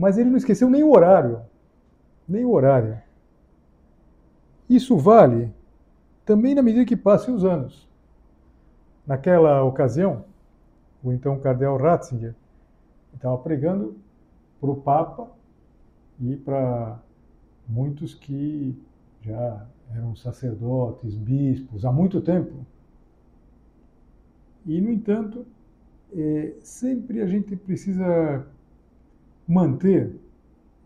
Mas 0.00 0.16
ele 0.16 0.30
não 0.30 0.38
esqueceu 0.38 0.70
nem 0.70 0.82
o 0.82 0.92
horário. 0.92 1.42
Nem 2.26 2.42
o 2.42 2.52
horário. 2.52 2.98
Isso 4.66 4.96
vale 4.96 5.52
também 6.24 6.54
na 6.54 6.62
medida 6.62 6.86
que 6.86 6.96
passem 6.96 7.34
os 7.34 7.44
anos. 7.44 7.86
Naquela 9.06 9.62
ocasião, 9.62 10.24
o 11.04 11.12
então 11.12 11.38
cardeal 11.38 11.76
Ratzinger 11.76 12.34
estava 13.14 13.36
pregando 13.36 13.94
para 14.58 14.70
o 14.70 14.76
Papa 14.76 15.28
e 16.18 16.34
para 16.34 16.98
muitos 17.68 18.14
que 18.14 18.74
já 19.20 19.66
eram 19.94 20.16
sacerdotes, 20.16 21.14
bispos, 21.14 21.84
há 21.84 21.92
muito 21.92 22.22
tempo. 22.22 22.64
E, 24.64 24.80
no 24.80 24.90
entanto, 24.90 25.44
é, 26.16 26.54
sempre 26.62 27.20
a 27.20 27.26
gente 27.26 27.54
precisa 27.54 28.46
manter 29.50 30.14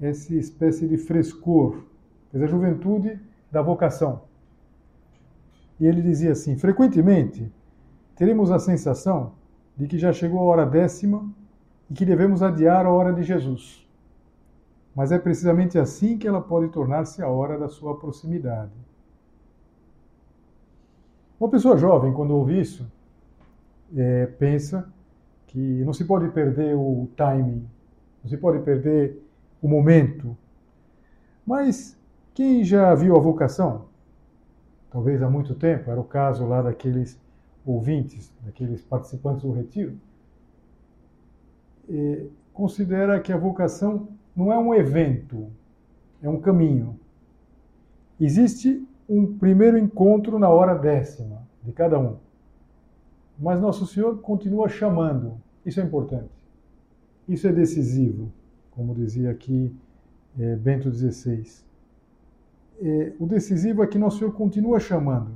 essa 0.00 0.35
espécie 0.35 0.88
de 0.88 0.97
frescor, 0.97 1.85
a 2.33 2.47
juventude 2.47 3.21
da 3.52 3.61
vocação. 3.61 4.23
E 5.78 5.87
ele 5.87 6.00
dizia 6.00 6.33
assim: 6.33 6.56
frequentemente 6.56 7.52
teremos 8.16 8.50
a 8.50 8.59
sensação 8.59 9.33
de 9.76 9.87
que 9.87 9.99
já 9.99 10.12
chegou 10.12 10.40
a 10.40 10.44
hora 10.44 10.66
décima 10.66 11.28
e 11.90 11.94
que 11.94 12.06
devemos 12.06 12.42
adiar 12.42 12.87
a 12.87 12.90
hora 12.90 13.12
de 13.12 13.23
Jesus. 13.23 13.87
Mas 14.97 15.12
é 15.12 15.18
precisamente 15.18 15.78
assim 15.78 16.16
que 16.16 16.26
ela 16.26 16.40
pode 16.40 16.68
tornar-se 16.68 17.21
a 17.21 17.28
hora 17.28 17.59
da 17.59 17.68
sua 17.68 17.99
proximidade. 17.99 18.73
Uma 21.38 21.50
pessoa 21.50 21.76
jovem, 21.76 22.12
quando 22.12 22.30
ouve 22.30 22.59
isso, 22.59 22.90
é, 23.94 24.26
pensa 24.26 24.88
que 25.49 25.85
não 25.85 25.92
se 25.92 26.04
pode 26.04 26.28
perder 26.30 26.75
o 26.76 27.09
timing, 27.16 27.68
se 28.28 28.37
pode 28.37 28.61
perder 28.61 29.21
o 29.61 29.69
momento. 29.69 30.37
Mas 31.47 31.99
quem 32.33 32.64
já 32.64 32.95
viu 32.95 33.16
a 33.16 33.21
vocação 33.21 33.87
talvez 34.90 35.21
há 35.21 35.28
muito 35.28 35.57
tempo, 35.57 35.90
era 35.90 36.00
o 36.00 36.04
caso 36.04 36.47
lá 36.47 36.62
daqueles 36.62 37.21
ouvintes, 37.66 38.33
daqueles 38.45 38.81
participantes 38.81 39.43
do 39.43 39.50
retiro, 39.50 39.99
considera 42.52 43.19
que 43.19 43.33
a 43.33 43.37
vocação 43.37 44.07
não 44.37 44.52
é 44.52 44.59
um 44.59 44.73
evento, 44.73 45.49
é 46.23 46.28
um 46.28 46.40
caminho. 46.40 46.97
Existe 48.21 48.87
um 49.09 49.37
primeiro 49.37 49.76
encontro 49.76 50.38
na 50.38 50.49
hora 50.49 50.76
décima 50.76 51.43
de 51.61 51.73
cada 51.73 51.99
um. 51.99 52.19
Mas 53.37 53.61
Nosso 53.61 53.87
Senhor 53.88 54.19
continua 54.19 54.68
chamando. 54.68 55.40
Isso 55.66 55.81
é 55.81 55.83
importante. 55.83 56.31
Isso 57.29 57.47
é 57.47 57.53
decisivo, 57.53 58.31
como 58.71 58.95
dizia 58.95 59.31
aqui 59.31 59.75
é, 60.39 60.57
Bento 60.57 60.93
XVI 60.93 61.65
é, 62.81 63.13
o 63.19 63.27
decisivo 63.27 63.83
é 63.83 63.87
que 63.87 63.99
nosso 63.99 64.19
Senhor 64.19 64.33
continua 64.33 64.81
chamando. 64.81 65.33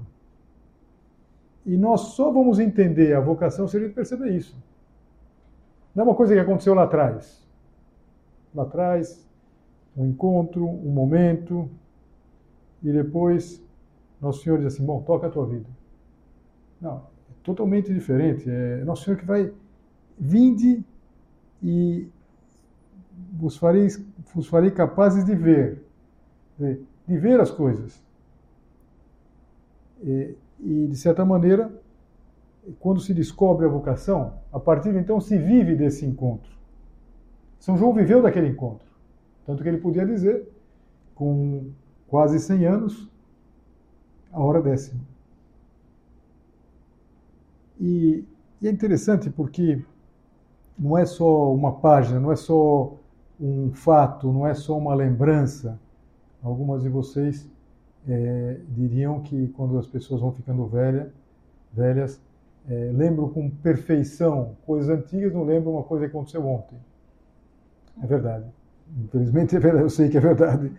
E 1.65 1.77
nós 1.77 2.01
só 2.01 2.33
vamos 2.33 2.59
entender 2.59 3.15
a 3.15 3.21
vocação 3.21 3.69
se 3.69 3.77
a 3.77 3.81
gente 3.81 3.95
perceber 3.95 4.31
isso. 4.31 4.57
Não 5.95 6.05
é 6.05 6.07
uma 6.07 6.15
coisa 6.15 6.35
que 6.35 6.41
aconteceu 6.41 6.75
lá 6.75 6.85
atrás. 6.85 7.47
Lá 8.55 8.63
atrás, 8.63 9.27
um 9.97 10.07
encontro, 10.07 10.67
um 10.67 10.91
momento, 10.91 11.69
e 12.83 12.91
depois 12.91 13.63
Nosso 14.21 14.43
Senhor 14.43 14.59
diz 14.59 14.69
assim: 14.69 14.85
Bom, 14.85 15.03
toca 15.03 15.27
a 15.27 15.31
tua 15.31 15.47
vida. 15.47 15.69
Não, 16.81 16.97
é 16.97 17.33
totalmente 17.43 17.93
diferente. 17.93 18.49
É 18.49 18.83
Nosso 18.85 19.05
Senhor 19.05 19.19
que 19.19 19.27
vai, 19.27 19.53
vinde 20.19 20.83
e 21.63 22.09
vos 23.33 23.57
farei, 23.57 23.89
vos 24.35 24.47
farei 24.47 24.71
capazes 24.71 25.25
de 25.25 25.35
ver 25.35 25.89
de 27.09 27.17
ver 27.17 27.41
as 27.41 27.51
coisas. 27.51 28.03
E, 30.03 30.35
e, 30.61 30.87
de 30.89 30.97
certa 30.97 31.25
maneira, 31.25 31.73
quando 32.79 33.01
se 33.01 33.15
descobre 33.15 33.65
a 33.65 33.69
vocação, 33.69 34.35
a 34.53 34.61
partir 34.61 34.93
de 34.93 34.99
então 34.99 35.21
se 35.21 35.39
vive 35.39 35.75
desse 35.75 36.05
encontro. 36.05 36.51
São 37.59 37.77
João 37.77 37.95
viveu 37.95 38.23
daquele 38.23 38.49
encontro. 38.49 38.87
Tanto 39.47 39.63
que 39.63 39.69
ele 39.69 39.79
podia 39.79 40.05
dizer, 40.05 40.47
com 41.15 41.71
quase 42.07 42.39
100 42.39 42.67
anos, 42.67 43.09
a 44.31 44.41
hora 44.41 44.61
décima. 44.61 45.01
E, 47.81 48.25
e 48.61 48.69
é 48.69 48.71
interessante 48.71 49.31
porque 49.31 49.83
não 50.79 50.97
é 50.97 51.05
só 51.05 51.53
uma 51.53 51.73
página, 51.73 52.21
não 52.21 52.33
é 52.33 52.37
só 52.37 52.95
um 53.41 53.73
fato, 53.73 54.33
não 54.33 54.47
é 54.47 54.55
só 54.55 54.77
uma 54.77 54.95
lembrança 54.95 55.79
Algumas 56.43 56.83
de 56.83 56.89
vocês 56.89 57.49
é, 58.09 58.59
diriam 58.69 59.21
que 59.21 59.49
quando 59.49 59.77
as 59.79 59.87
pessoas 59.87 60.21
vão 60.21 60.33
ficando 60.33 60.67
velha, 60.67 61.13
velhas, 61.73 62.21
é, 62.69 62.91
lembram 62.95 63.29
com 63.29 63.51
perfeição 63.51 64.57
coisas 64.65 64.89
antigas, 64.89 65.33
não 65.33 65.45
lembram 65.45 65.73
uma 65.73 65.83
coisa 65.83 66.05
que 66.05 66.11
aconteceu 66.11 66.47
ontem. 66.47 66.79
É 68.03 68.07
verdade. 68.07 68.45
Infelizmente 69.05 69.57
é 69.57 69.59
verdade, 69.59 69.85
eu 69.85 69.91
sei 69.91 70.09
que 70.09 70.17
é 70.17 70.21
verdade. 70.21 70.73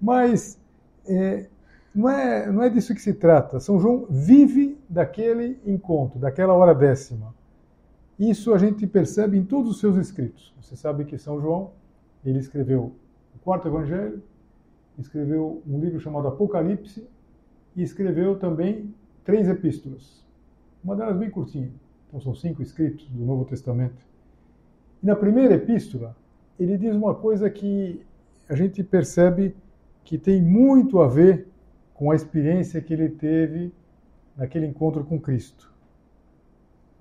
Mas 0.00 0.58
é, 1.06 1.46
não, 1.94 2.08
é, 2.08 2.50
não 2.50 2.62
é 2.62 2.70
disso 2.70 2.94
que 2.94 3.02
se 3.02 3.12
trata. 3.12 3.60
São 3.60 3.78
João 3.78 4.06
vive 4.08 4.78
daquele 4.88 5.60
encontro, 5.66 6.18
daquela 6.18 6.54
hora 6.54 6.74
décima. 6.74 7.34
Isso 8.22 8.54
a 8.54 8.58
gente 8.58 8.86
percebe 8.86 9.36
em 9.36 9.44
todos 9.44 9.72
os 9.72 9.80
seus 9.80 9.96
escritos. 9.96 10.54
Você 10.60 10.76
sabe 10.76 11.04
que 11.04 11.18
São 11.18 11.40
João, 11.40 11.72
ele 12.24 12.38
escreveu 12.38 12.92
o 13.34 13.38
quarto 13.40 13.66
evangelho, 13.66 14.22
escreveu 14.96 15.60
um 15.66 15.80
livro 15.80 15.98
chamado 15.98 16.28
Apocalipse 16.28 17.04
e 17.74 17.82
escreveu 17.82 18.38
também 18.38 18.94
três 19.24 19.48
epístolas. 19.48 20.24
Uma 20.84 20.94
delas 20.94 21.16
bem 21.16 21.30
curtinha, 21.30 21.68
então 22.06 22.20
são 22.20 22.32
cinco 22.32 22.62
escritos 22.62 23.08
do 23.08 23.24
Novo 23.24 23.44
Testamento. 23.44 24.06
E 25.02 25.06
na 25.06 25.16
primeira 25.16 25.54
epístola, 25.54 26.16
ele 26.60 26.78
diz 26.78 26.94
uma 26.94 27.16
coisa 27.16 27.50
que 27.50 28.06
a 28.48 28.54
gente 28.54 28.84
percebe 28.84 29.52
que 30.04 30.16
tem 30.16 30.40
muito 30.40 31.00
a 31.00 31.08
ver 31.08 31.48
com 31.92 32.12
a 32.12 32.14
experiência 32.14 32.80
que 32.80 32.92
ele 32.92 33.08
teve 33.08 33.72
naquele 34.36 34.66
encontro 34.66 35.02
com 35.02 35.18
Cristo. 35.18 35.71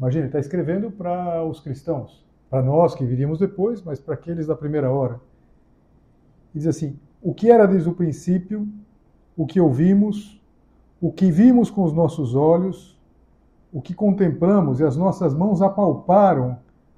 Imagina, 0.02 0.22
ele 0.22 0.30
está 0.30 0.40
escrevendo 0.40 0.90
para 0.90 1.44
os 1.46 1.60
cristãos, 1.60 2.26
para 2.50 2.64
nós 2.64 2.96
que 2.96 3.06
viríamos 3.06 3.38
depois, 3.38 3.84
mas 3.84 4.00
para 4.00 4.16
aqueles 4.16 4.48
da 4.48 4.56
primeira 4.56 4.90
hora. 4.90 5.22
Diz 6.52 6.66
assim: 6.66 6.98
o 7.22 7.36
que 7.36 7.52
era 7.52 7.68
desde 7.68 7.88
o 7.88 7.94
princípio, 7.94 8.68
o 9.38 9.46
que 9.46 9.62
ouvimos, 9.62 10.42
o 11.00 11.12
que 11.12 11.30
vimos 11.30 11.70
com 11.70 11.84
os 11.84 11.94
nossos 11.94 12.34
olhos, 12.34 13.00
o 13.72 13.80
que 13.80 13.94
contemplamos 13.94 14.80
e 14.80 14.84
as 14.84 14.98
nossas 14.98 15.36
mãos 15.36 15.62
apalparam 15.62 16.58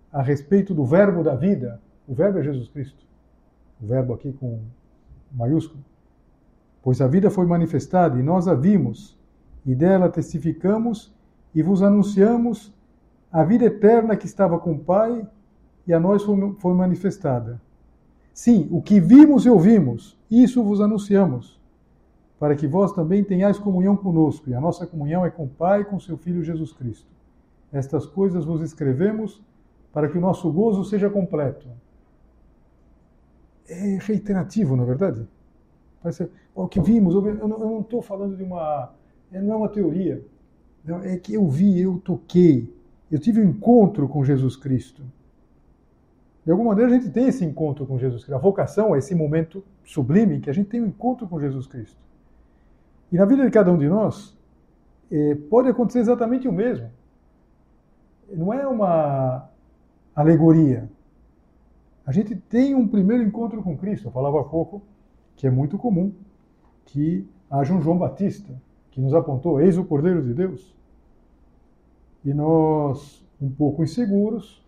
a 0.10 0.22
respeito 0.22 0.74
do 0.74 0.86
Verbo 0.86 1.24
da 1.24 1.36
vida. 1.36 1.82
O 2.08 2.14
Verbo 2.14 2.40
é 2.40 2.44
Jesus 2.44 2.70
Cristo. 2.70 3.06
O 3.82 3.86
Verbo 3.86 4.14
aqui 4.14 4.32
com 4.32 4.62
maiúsculo. 5.30 5.84
Pois 6.82 7.02
a 7.02 7.08
vida 7.08 7.30
foi 7.30 7.46
manifestada 7.46 8.18
e 8.18 8.24
nós 8.24 8.48
a 8.48 8.54
vimos, 8.54 9.18
e 9.66 9.76
dela 9.76 10.08
testificamos 10.08 11.14
e 11.54 11.62
vos 11.62 11.84
anunciamos 11.84 12.74
a 13.34 13.44
vida 13.44 13.66
eterna 13.66 14.16
que 14.16 14.28
estava 14.28 14.60
com 14.60 14.74
o 14.74 14.80
Pai 14.80 15.28
e 15.88 15.94
a 15.94 16.00
nós 16.00 16.24
foi 16.60 16.74
manifestada. 16.76 17.60
Sim, 18.32 18.68
o 18.72 18.80
que 18.80 19.00
vimos 19.00 19.48
e 19.48 19.50
ouvimos, 19.50 20.16
isso 20.30 20.64
vos 20.64 20.80
anunciamos, 20.80 21.60
para 22.40 22.56
que 22.56 22.68
vós 22.68 22.92
também 22.92 23.24
tenhais 23.24 23.58
comunhão 23.58 23.98
conosco, 23.98 24.52
e 24.52 24.54
a 24.54 24.62
nossa 24.62 24.86
comunhão 24.86 25.26
é 25.26 25.32
com 25.32 25.46
o 25.46 25.50
Pai 25.50 25.82
e 25.82 25.86
com 25.86 26.00
seu 26.00 26.16
Filho 26.16 26.44
Jesus 26.44 26.72
Cristo. 26.74 27.12
Estas 27.72 28.06
coisas 28.06 28.46
vos 28.46 28.62
escrevemos 28.62 29.42
para 29.92 30.08
que 30.08 30.18
o 30.18 30.22
nosso 30.22 30.52
gozo 30.52 30.84
seja 30.84 31.10
completo. 31.10 31.68
É 33.68 33.98
reiterativo, 34.00 34.76
não 34.76 34.84
é 34.84 34.88
verdade? 34.88 35.28
Parece, 36.04 36.30
o 36.54 36.68
que 36.68 36.80
vimos, 36.80 37.16
eu 37.16 37.48
não 37.48 37.82
estou 37.82 38.02
falando 38.02 38.38
de 38.38 38.44
uma. 38.44 38.94
É, 39.32 39.42
não 39.42 39.54
é 39.54 39.58
uma 39.58 39.70
teoria. 39.70 40.24
é 41.04 41.18
que 41.18 41.34
eu 41.34 41.48
vi, 41.48 41.80
eu 41.80 42.00
toquei, 42.04 42.72
eu 43.14 43.20
tive 43.20 43.40
um 43.40 43.44
encontro 43.44 44.10
com 44.10 44.24
Jesus 44.24 44.56
Cristo. 44.56 45.04
De 46.44 46.52
alguma 46.52 46.72
maneira 46.72 46.92
a 46.92 46.96
gente 46.96 47.12
tem 47.12 47.28
esse 47.28 47.46
encontro 47.46 47.86
com 47.86 48.00
Jesus 48.00 48.24
Cristo. 48.24 48.36
A 48.36 48.42
vocação 48.42 48.96
é 48.96 48.98
esse 48.98 49.14
momento 49.14 49.64
sublime 49.84 50.40
que 50.40 50.50
a 50.50 50.54
gente 50.54 50.68
tem 50.70 50.82
um 50.82 50.88
encontro 50.88 51.28
com 51.28 51.40
Jesus 51.40 51.68
Cristo. 51.68 52.02
E 53.12 53.16
na 53.16 53.26
vida 53.26 53.46
de 53.46 53.52
cada 53.52 53.72
um 53.72 53.78
de 53.78 53.88
nós, 53.88 54.36
é, 55.12 55.36
pode 55.36 55.70
acontecer 55.70 56.00
exatamente 56.00 56.48
o 56.48 56.52
mesmo. 56.52 56.90
Não 58.34 58.52
é 58.52 58.68
uma 58.68 59.48
alegoria. 60.16 60.90
A 62.08 62.12
gente 62.12 62.36
tem 62.36 62.74
um 62.74 62.88
primeiro 62.88 63.22
encontro 63.22 63.62
com 63.62 63.78
Cristo. 63.78 64.08
Eu 64.08 64.12
falava 64.12 64.42
há 64.42 64.44
pouco 64.44 64.82
que 65.36 65.46
é 65.46 65.52
muito 65.52 65.78
comum 65.78 66.12
que 66.84 67.28
haja 67.48 67.76
um 67.76 67.80
João 67.80 68.00
Batista 68.00 68.60
que 68.90 69.00
nos 69.00 69.14
apontou: 69.14 69.62
Eis 69.62 69.78
o 69.78 69.86
Cordeiro 69.86 70.24
de 70.24 70.34
Deus. 70.34 70.76
E 72.24 72.34
nós, 72.34 73.24
um 73.42 73.50
pouco 73.50 73.84
inseguros, 73.84 74.64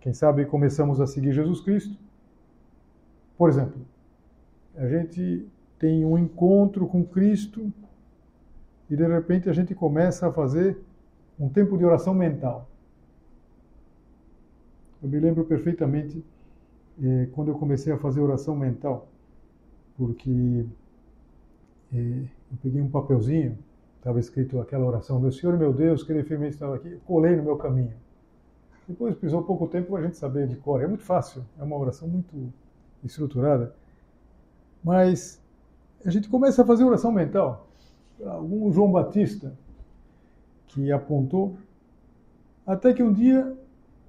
quem 0.00 0.12
sabe 0.12 0.46
começamos 0.46 1.00
a 1.00 1.06
seguir 1.06 1.32
Jesus 1.32 1.60
Cristo. 1.60 1.96
Por 3.36 3.48
exemplo, 3.48 3.80
a 4.76 4.86
gente 4.88 5.46
tem 5.78 6.04
um 6.04 6.16
encontro 6.16 6.86
com 6.86 7.04
Cristo 7.04 7.72
e 8.88 8.96
de 8.96 9.06
repente 9.06 9.50
a 9.50 9.52
gente 9.52 9.74
começa 9.74 10.28
a 10.28 10.32
fazer 10.32 10.78
um 11.38 11.48
tempo 11.48 11.76
de 11.76 11.84
oração 11.84 12.14
mental. 12.14 12.68
Eu 15.02 15.08
me 15.08 15.20
lembro 15.20 15.44
perfeitamente 15.44 16.24
eh, 17.02 17.28
quando 17.32 17.48
eu 17.48 17.54
comecei 17.54 17.92
a 17.92 17.98
fazer 17.98 18.20
oração 18.20 18.56
mental, 18.56 19.08
porque 19.96 20.64
eh, 21.92 22.24
eu 22.50 22.58
peguei 22.62 22.80
um 22.80 22.90
papelzinho, 22.90 23.56
estava 24.08 24.20
escrito 24.20 24.58
aquela 24.58 24.86
oração: 24.86 25.20
Meu 25.20 25.30
Senhor, 25.30 25.56
meu 25.58 25.72
Deus, 25.72 26.02
que 26.02 26.22
firmemente 26.22 26.54
estava 26.54 26.76
aqui, 26.76 26.98
colei 27.04 27.36
no 27.36 27.42
meu 27.42 27.56
caminho. 27.56 27.92
Depois 28.88 29.14
precisou 29.14 29.42
pouco 29.42 29.66
tempo 29.66 29.90
para 29.90 30.00
a 30.00 30.02
gente 30.04 30.16
saber 30.16 30.46
de 30.46 30.56
cor. 30.56 30.82
É 30.82 30.86
muito 30.86 31.04
fácil, 31.04 31.44
é 31.58 31.62
uma 31.62 31.76
oração 31.76 32.08
muito 32.08 32.50
estruturada. 33.04 33.74
Mas 34.82 35.42
a 36.04 36.10
gente 36.10 36.28
começa 36.28 36.62
a 36.62 36.64
fazer 36.64 36.84
oração 36.84 37.12
mental. 37.12 37.68
Algum 38.24 38.72
João 38.72 38.90
Batista 38.90 39.52
que 40.68 40.90
apontou, 40.90 41.56
até 42.66 42.92
que 42.92 43.02
um 43.02 43.12
dia 43.12 43.56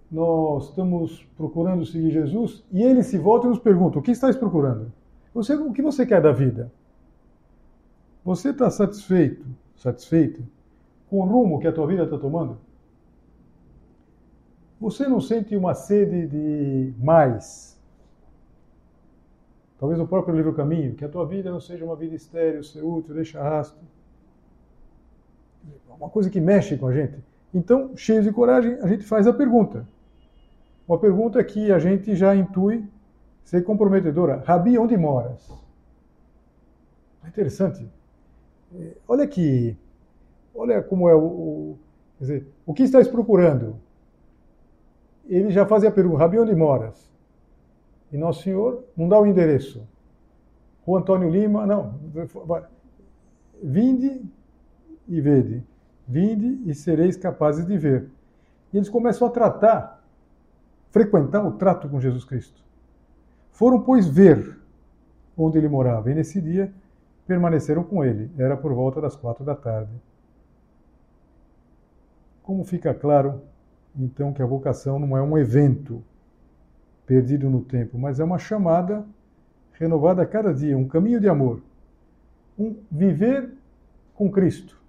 nós 0.10 0.70
estamos 0.70 1.28
procurando 1.38 1.86
seguir 1.86 2.12
Jesus 2.12 2.64
e 2.72 2.82
ele 2.82 3.04
se 3.04 3.18
volta 3.18 3.48
e 3.48 3.50
nos 3.50 3.60
pergunta: 3.60 4.00
O 4.00 4.02
que 4.02 4.12
estás 4.12 4.38
procurando? 4.38 4.92
Você, 5.34 5.56
o 5.56 5.74
que 5.74 5.82
você 5.82 6.06
quer 6.06 6.22
da 6.22 6.32
vida? 6.32 6.72
Você 8.24 8.50
está 8.50 8.70
satisfeito, 8.70 9.46
satisfeito 9.80 10.44
com 11.10 11.22
o 11.22 11.26
rumo 11.26 11.60
que 11.60 11.68
a 11.68 11.72
tua 11.72 11.88
vida 11.88 12.04
está 12.04 12.18
tomando? 12.18 12.60
Você 14.80 15.08
não 15.08 15.20
sente 15.20 15.56
uma 15.56 15.74
sede 15.74 16.28
de 16.28 16.94
mais? 16.98 17.78
Talvez 19.80 19.98
no 19.98 20.08
próprio 20.08 20.36
livro 20.36 20.54
Caminho, 20.54 20.94
que 20.96 21.04
a 21.04 21.10
tua 21.10 21.26
vida 21.26 21.50
não 21.50 21.60
seja 21.60 21.84
uma 21.84 21.96
vida 21.96 22.16
estéril, 22.16 22.64
ser 22.64 22.84
útil, 22.84 23.14
deixa 23.14 23.42
rastro. 23.42 23.80
Uma 25.90 26.10
coisa 26.10 26.30
que 26.30 26.40
mexe 26.40 26.78
com 26.78 26.88
a 26.88 26.94
gente. 26.94 27.18
Então, 27.54 27.96
cheio 27.96 28.22
de 28.22 28.32
coragem, 28.32 28.78
a 28.82 28.88
gente 28.88 29.04
faz 29.04 29.28
a 29.28 29.34
pergunta. 29.34 29.88
Uma 30.88 30.98
pergunta 30.98 31.44
que 31.44 31.72
a 31.72 31.80
gente 31.80 32.16
já 32.16 32.36
intui 32.36 32.86
ser 33.44 33.64
comprometedora. 33.64 34.44
Rabi, 34.46 34.78
onde 34.78 34.96
moras? 34.96 35.50
É 37.24 37.28
interessante. 37.28 37.86
É, 38.76 38.94
olha 39.08 39.24
aqui, 39.24 39.78
olha 40.54 40.82
como 40.82 41.10
é 41.10 41.16
o, 41.16 41.20
o 41.20 41.80
quer 42.18 42.24
dizer, 42.24 42.48
o 42.66 42.74
que 42.74 42.84
estás 42.84 43.08
procurando? 43.08 43.78
Ele 45.28 45.52
já 45.52 45.66
fazia 45.66 45.90
a 45.90 45.92
pergunta, 45.92 46.20
Rabi, 46.20 46.40
onde 46.40 46.56
moras? 46.56 47.10
E 48.12 48.18
Nosso 48.18 48.44
Senhor 48.44 48.84
não 48.98 49.08
dá 49.08 49.20
o 49.20 49.26
endereço. 49.26 49.88
O 50.86 50.98
Antônio 50.98 51.30
Lima, 51.30 51.68
não, 51.68 52.00
vinde 53.62 54.24
e 55.08 55.22
vede, 55.22 55.64
vinde 56.08 56.60
e 56.66 56.74
sereis 56.74 57.16
capazes 57.16 57.66
de 57.66 57.78
ver. 57.78 58.10
E 58.74 58.78
eles 58.78 58.90
começam 58.90 59.28
a 59.28 59.32
tratar 59.32 60.00
frequentar 60.90 61.46
o 61.46 61.52
trato 61.52 61.88
com 61.88 62.00
Jesus 62.00 62.24
Cristo. 62.24 62.62
Foram, 63.52 63.82
pois, 63.82 64.08
ver 64.08 64.58
onde 65.38 65.58
ele 65.58 65.70
morava, 65.70 66.12
e 66.12 66.16
nesse 66.16 66.42
dia 66.42 66.74
permaneceram 67.30 67.84
com 67.84 68.04
ele. 68.04 68.32
Era 68.40 68.58
por 68.58 68.74
volta 68.74 69.00
das 69.00 69.16
quatro 69.16 69.46
da 69.46 69.56
tarde. 69.56 69.92
Como 72.42 72.64
fica 72.64 72.92
claro, 72.92 73.44
então, 73.96 74.34
que 74.34 74.42
a 74.42 74.48
vocação 74.48 74.98
não 74.98 75.16
é 75.16 75.22
um 75.22 75.38
evento 75.38 76.04
perdido 77.06 77.48
no 77.48 77.62
tempo, 77.62 78.00
mas 78.00 78.20
é 78.20 78.24
uma 78.24 78.40
chamada 78.40 79.06
renovada 79.74 80.24
a 80.24 80.26
cada 80.26 80.52
dia, 80.52 80.76
um 80.76 80.88
caminho 80.88 81.20
de 81.20 81.30
amor, 81.30 81.62
um 82.58 82.76
viver 82.92 83.52
com 84.16 84.32
Cristo. 84.32 84.82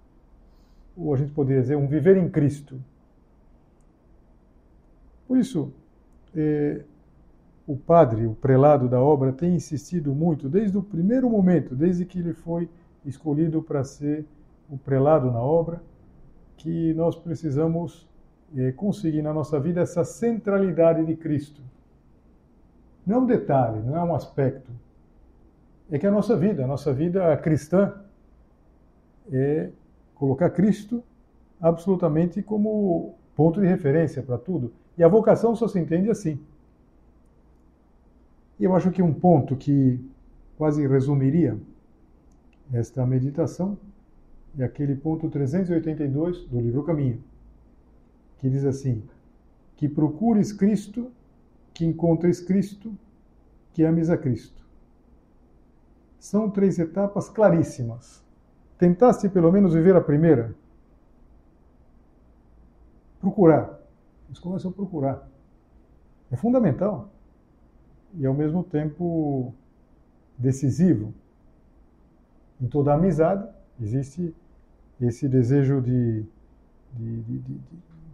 Ou 0.97 1.13
a 1.13 1.17
gente 1.17 1.31
poderia 1.31 1.61
dizer, 1.61 1.75
um 1.75 1.87
viver 1.87 2.17
em 2.17 2.27
Cristo. 2.27 2.81
Por 5.27 5.37
isso, 5.37 5.71
eh, 6.35 6.81
o 7.71 7.77
padre, 7.77 8.25
o 8.25 8.35
prelado 8.35 8.89
da 8.89 8.99
obra, 8.99 9.31
tem 9.31 9.55
insistido 9.55 10.13
muito, 10.13 10.49
desde 10.49 10.77
o 10.77 10.83
primeiro 10.83 11.29
momento, 11.29 11.73
desde 11.73 12.03
que 12.03 12.19
ele 12.19 12.33
foi 12.33 12.69
escolhido 13.05 13.61
para 13.61 13.83
ser 13.83 14.25
o 14.69 14.77
prelado 14.77 15.31
na 15.31 15.39
obra, 15.39 15.81
que 16.57 16.93
nós 16.93 17.15
precisamos 17.15 18.07
eh, 18.55 18.73
conseguir 18.73 19.21
na 19.21 19.33
nossa 19.33 19.57
vida 19.57 19.79
essa 19.79 20.03
centralidade 20.03 21.05
de 21.05 21.15
Cristo. 21.15 21.61
Não 23.05 23.17
é 23.17 23.19
um 23.19 23.25
detalhe, 23.25 23.81
não 23.81 23.95
é 23.95 24.03
um 24.03 24.13
aspecto. 24.13 24.69
É 25.89 25.97
que 25.97 26.05
a 26.05 26.11
nossa 26.11 26.35
vida, 26.35 26.65
a 26.65 26.67
nossa 26.67 26.91
vida 26.93 27.35
cristã, 27.37 27.93
é 29.31 29.69
colocar 30.13 30.49
Cristo 30.49 31.01
absolutamente 31.59 32.43
como 32.43 33.15
ponto 33.33 33.61
de 33.61 33.67
referência 33.67 34.21
para 34.21 34.37
tudo. 34.37 34.73
E 34.97 35.03
a 35.03 35.07
vocação 35.07 35.55
só 35.55 35.69
se 35.69 35.79
entende 35.79 36.09
assim. 36.09 36.37
E 38.61 38.63
eu 38.63 38.75
acho 38.75 38.91
que 38.91 39.01
um 39.01 39.11
ponto 39.11 39.55
que 39.55 39.99
quase 40.55 40.85
resumiria 40.85 41.59
esta 42.71 43.03
meditação 43.07 43.75
é 44.55 44.63
aquele 44.63 44.95
ponto 44.95 45.27
382 45.31 46.45
do 46.45 46.59
livro 46.59 46.83
Caminho, 46.83 47.23
que 48.37 48.47
diz 48.47 48.63
assim: 48.63 49.01
que 49.75 49.89
procures 49.89 50.53
Cristo, 50.53 51.11
que 51.73 51.83
encontres 51.83 52.39
Cristo, 52.39 52.95
que 53.73 53.83
ames 53.83 54.11
a 54.11 54.17
Cristo. 54.17 54.63
São 56.19 56.47
três 56.47 56.77
etapas 56.77 57.29
claríssimas. 57.29 58.23
Tentaste 58.77 59.27
pelo 59.27 59.51
menos 59.51 59.73
viver 59.73 59.95
a 59.95 60.01
primeira? 60.01 60.53
Procurar 63.19 63.81
eles 64.31 64.39
começam 64.39 64.69
a 64.71 64.73
procurar. 64.73 65.27
É 66.31 66.37
fundamental 66.37 67.09
e 68.15 68.25
ao 68.25 68.33
mesmo 68.33 68.63
tempo 68.63 69.53
decisivo. 70.37 71.13
Em 72.61 72.67
toda 72.67 72.93
amizade 72.93 73.47
existe 73.79 74.33
esse 74.99 75.27
desejo 75.27 75.81
de, 75.81 76.23
de, 76.93 77.21
de, 77.21 77.39
de, 77.39 77.59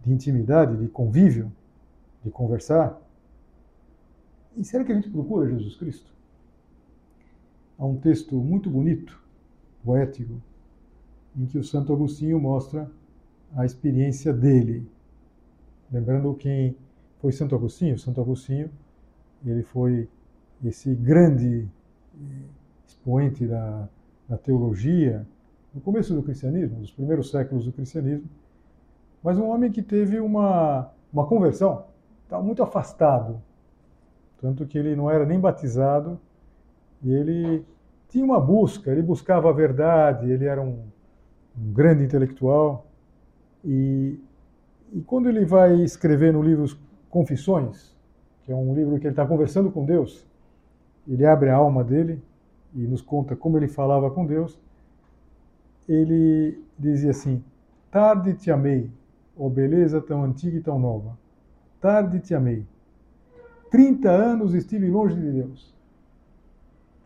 de 0.04 0.12
intimidade, 0.12 0.76
de 0.76 0.88
convívio, 0.88 1.52
de 2.24 2.30
conversar. 2.30 3.00
E 4.56 4.64
será 4.64 4.84
que 4.84 4.92
a 4.92 4.94
gente 4.94 5.10
procura 5.10 5.48
Jesus 5.48 5.76
Cristo? 5.76 6.10
Há 7.78 7.84
um 7.84 7.96
texto 7.96 8.36
muito 8.36 8.70
bonito, 8.70 9.20
poético, 9.84 10.40
em 11.36 11.46
que 11.46 11.58
o 11.58 11.64
Santo 11.64 11.92
Agostinho 11.92 12.40
mostra 12.40 12.90
a 13.54 13.64
experiência 13.64 14.32
dele 14.32 14.88
Lembrando 15.90 16.34
quem 16.34 16.76
foi 17.18 17.32
Santo 17.32 17.54
Agostinho. 17.54 17.98
Santo 17.98 18.20
Agostinho, 18.20 18.70
ele 19.44 19.62
foi 19.62 20.08
esse 20.64 20.94
grande 20.94 21.68
eh, 22.14 22.44
expoente 22.86 23.46
da, 23.46 23.88
da 24.28 24.36
teologia 24.36 25.26
no 25.74 25.80
começo 25.80 26.14
do 26.14 26.22
cristianismo, 26.22 26.78
nos 26.78 26.90
primeiros 26.90 27.30
séculos 27.30 27.64
do 27.64 27.72
cristianismo, 27.72 28.28
mas 29.22 29.38
um 29.38 29.48
homem 29.48 29.70
que 29.70 29.82
teve 29.82 30.18
uma, 30.18 30.90
uma 31.12 31.26
conversão, 31.26 31.84
estava 32.24 32.42
muito 32.42 32.62
afastado, 32.62 33.40
tanto 34.40 34.66
que 34.66 34.78
ele 34.78 34.96
não 34.96 35.10
era 35.10 35.24
nem 35.24 35.38
batizado, 35.38 36.18
e 37.02 37.12
ele 37.12 37.64
tinha 38.08 38.24
uma 38.24 38.40
busca, 38.40 38.90
ele 38.90 39.02
buscava 39.02 39.50
a 39.50 39.52
verdade, 39.52 40.30
ele 40.30 40.46
era 40.46 40.60
um, 40.60 40.82
um 41.56 41.72
grande 41.72 42.02
intelectual, 42.04 42.86
e 43.64 44.18
e 44.92 45.00
quando 45.02 45.28
ele 45.28 45.44
vai 45.44 45.74
escrever 45.82 46.32
no 46.32 46.42
livro 46.42 46.64
Confissões, 47.10 47.96
que 48.48 48.52
é 48.52 48.56
um 48.56 48.74
livro 48.74 48.98
que 48.98 49.06
ele 49.06 49.12
está 49.12 49.26
conversando 49.26 49.70
com 49.70 49.84
Deus, 49.84 50.26
ele 51.06 51.26
abre 51.26 51.50
a 51.50 51.56
alma 51.56 51.84
dele 51.84 52.18
e 52.74 52.78
nos 52.78 53.02
conta 53.02 53.36
como 53.36 53.58
ele 53.58 53.68
falava 53.68 54.10
com 54.10 54.24
Deus. 54.24 54.58
Ele 55.86 56.58
dizia 56.78 57.10
assim: 57.10 57.44
Tarde 57.90 58.32
te 58.32 58.50
amei, 58.50 58.90
ó 59.36 59.50
beleza 59.50 60.00
tão 60.00 60.24
antiga 60.24 60.56
e 60.56 60.62
tão 60.62 60.78
nova. 60.78 61.14
Tarde 61.78 62.20
te 62.20 62.34
amei. 62.34 62.64
30 63.70 64.08
anos 64.08 64.54
estive 64.54 64.88
longe 64.88 65.14
de 65.14 65.30
Deus. 65.30 65.74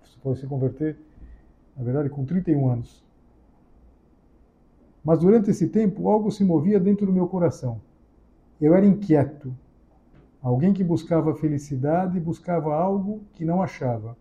Você 0.05 0.16
pode 0.22 0.38
se 0.38 0.46
converter, 0.46 0.96
na 1.76 1.83
verdade, 1.83 2.09
com 2.09 2.24
31 2.24 2.70
anos. 2.70 3.05
Mas 5.05 5.18
durante 5.18 5.50
esse 5.50 5.66
tempo, 5.66 6.09
algo 6.09 6.31
se 6.31 6.44
movia 6.44 6.78
dentro 6.78 7.05
do 7.05 7.12
meu 7.12 7.26
coração. 7.26 7.81
Eu 8.61 8.76
era 8.76 8.87
inquieto. 8.87 9.52
Alguém 10.42 10.72
que 10.72 10.83
buscava 10.83 11.35
felicidade 11.37 12.18
buscava 12.18 12.74
algo 12.74 13.22
que 13.33 13.44
não 13.44 13.62
achava. 13.62 14.16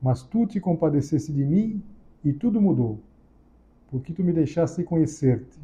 Mas 0.00 0.22
tu 0.22 0.46
te 0.46 0.60
compadecesse 0.60 1.32
de 1.32 1.44
mim 1.44 1.82
e 2.24 2.32
tudo 2.32 2.60
mudou, 2.60 3.00
porque 3.90 4.12
tu 4.12 4.22
me 4.22 4.32
deixaste 4.32 4.84
conhecer-te. 4.84 5.58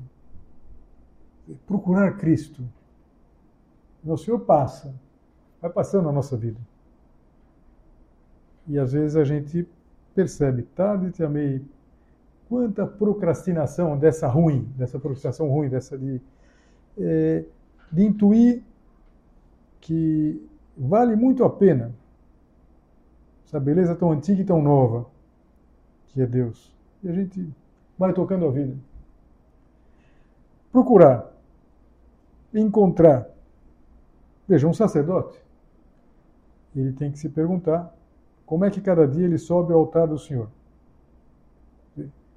Procurar 1.66 2.16
Cristo. 2.16 2.62
O 4.04 4.16
Senhor 4.16 4.40
passa, 4.40 4.94
vai 5.60 5.70
passando 5.70 6.06
na 6.06 6.12
nossa 6.12 6.36
vida. 6.36 6.60
E 8.66 8.78
às 8.78 8.92
vezes 8.92 9.16
a 9.16 9.24
gente 9.24 9.66
percebe, 10.14 10.62
tarde 10.62 11.12
te 11.12 11.22
amei, 11.22 11.64
quanta 12.48 12.86
procrastinação 12.86 13.96
dessa 13.96 14.26
ruim, 14.26 14.68
dessa 14.76 14.98
procrastinação 14.98 15.48
ruim, 15.48 15.68
dessa 15.68 15.96
de, 15.96 16.20
é, 16.98 17.44
de 17.92 18.04
intuir 18.04 18.62
que 19.80 20.44
vale 20.76 21.16
muito 21.16 21.44
a 21.44 21.50
pena 21.50 21.94
essa 23.46 23.60
beleza 23.60 23.94
tão 23.94 24.10
antiga 24.10 24.42
e 24.42 24.44
tão 24.44 24.60
nova 24.60 25.06
que 26.08 26.20
é 26.20 26.26
Deus. 26.26 26.74
E 27.02 27.08
a 27.08 27.12
gente 27.12 27.48
vai 27.96 28.12
tocando 28.12 28.46
a 28.46 28.50
vida. 28.50 28.76
Procurar, 30.72 31.32
encontrar. 32.52 33.28
Veja, 34.48 34.66
um 34.66 34.74
sacerdote, 34.74 35.40
ele 36.74 36.92
tem 36.92 37.10
que 37.10 37.18
se 37.18 37.28
perguntar 37.28 37.94
como 38.44 38.64
é 38.64 38.70
que 38.70 38.80
cada 38.80 39.06
dia 39.06 39.24
ele 39.24 39.38
sobe 39.38 39.72
ao 39.72 39.80
altar 39.80 40.06
do 40.06 40.18
Senhor. 40.18 40.48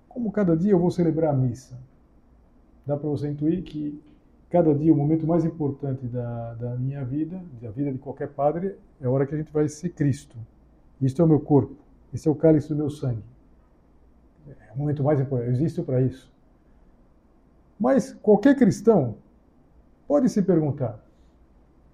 Como 0.08 0.32
cada 0.32 0.56
dia 0.56 0.72
eu 0.72 0.80
vou 0.80 0.90
celebrar 0.90 1.34
a 1.34 1.38
missa. 1.38 1.78
Dá 2.86 2.98
para 2.98 3.10
você 3.10 3.30
intuir 3.30 3.64
que 3.64 4.02
cada 4.50 4.74
dia 4.74 4.92
o 4.92 4.96
momento 4.96 5.28
mais 5.28 5.46
importante 5.46 6.06
da, 6.08 6.54
da 6.56 6.76
minha 6.76 7.06
vida, 7.06 7.42
da 7.62 7.70
vida 7.70 7.92
de 7.92 8.00
qualquer 8.00 8.30
padre, 8.30 8.76
é 9.00 9.06
a 9.06 9.10
hora 9.10 9.26
que 9.26 9.36
a 9.36 9.38
gente 9.38 9.52
vai 9.52 9.68
ser 9.68 9.90
Cristo. 9.90 10.36
Isto 11.00 11.22
é 11.22 11.26
o 11.26 11.28
meu 11.28 11.40
corpo, 11.40 11.76
esse 12.14 12.28
é 12.28 12.32
o 12.32 12.36
cálice 12.36 12.70
do 12.70 12.76
meu 12.76 12.90
sangue. 12.90 13.24
É 14.48 14.74
o 14.74 14.78
momento 14.78 15.04
mais 15.04 15.20
importante, 15.20 15.50
eu 15.50 15.54
existo 15.54 15.84
para 15.84 16.02
isso. 16.02 16.32
Mas 17.80 18.14
qualquer 18.22 18.56
cristão 18.56 19.16
pode 20.08 20.28
se 20.30 20.42
perguntar: 20.42 21.00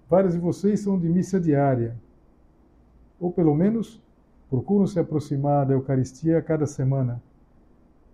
vários 0.08 0.32
de 0.32 0.38
vocês 0.38 0.80
são 0.80 0.98
de 0.98 1.08
missa 1.08 1.38
diária, 1.38 1.94
ou 3.20 3.30
pelo 3.30 3.54
menos 3.54 4.02
procuram 4.48 4.86
se 4.86 4.98
aproximar 4.98 5.66
da 5.66 5.74
Eucaristia 5.74 6.40
cada 6.40 6.66
semana. 6.66 7.22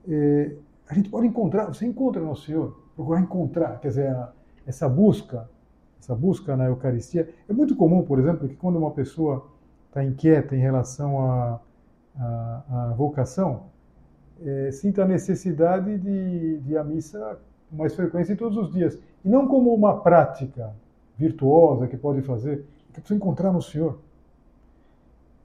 É, 0.08 0.52
a 0.88 0.94
gente 0.94 1.08
pode 1.08 1.28
encontrar, 1.28 1.66
você 1.66 1.86
encontra 1.86 2.20
no 2.20 2.34
Senhor, 2.34 2.81
procurar 2.94 3.20
encontrar, 3.20 3.80
quer 3.80 3.88
dizer, 3.88 4.16
essa 4.66 4.88
busca, 4.88 5.48
essa 6.00 6.14
busca 6.14 6.56
na 6.56 6.66
Eucaristia. 6.66 7.28
É 7.48 7.52
muito 7.52 7.76
comum, 7.76 8.02
por 8.02 8.18
exemplo, 8.18 8.48
que 8.48 8.56
quando 8.56 8.76
uma 8.76 8.90
pessoa 8.90 9.46
está 9.88 10.02
inquieta 10.02 10.56
em 10.56 10.60
relação 10.60 11.20
à, 11.20 11.60
à, 12.18 12.94
vocação, 12.96 13.64
é, 14.44 14.70
sinta 14.72 15.02
a 15.02 15.06
necessidade 15.06 15.98
de, 15.98 16.58
de 16.58 16.76
a 16.76 16.82
missa 16.82 17.38
com 17.70 17.76
mais 17.76 17.94
frequência 17.94 18.36
todos 18.36 18.56
os 18.58 18.72
dias. 18.72 18.98
E 19.24 19.28
não 19.28 19.46
como 19.46 19.74
uma 19.74 20.00
prática 20.00 20.74
virtuosa 21.16 21.86
que 21.86 21.96
pode 21.96 22.22
fazer, 22.22 22.66
que 22.92 23.00
precisa 23.00 23.16
encontrar 23.16 23.52
no 23.52 23.62
Senhor. 23.62 23.98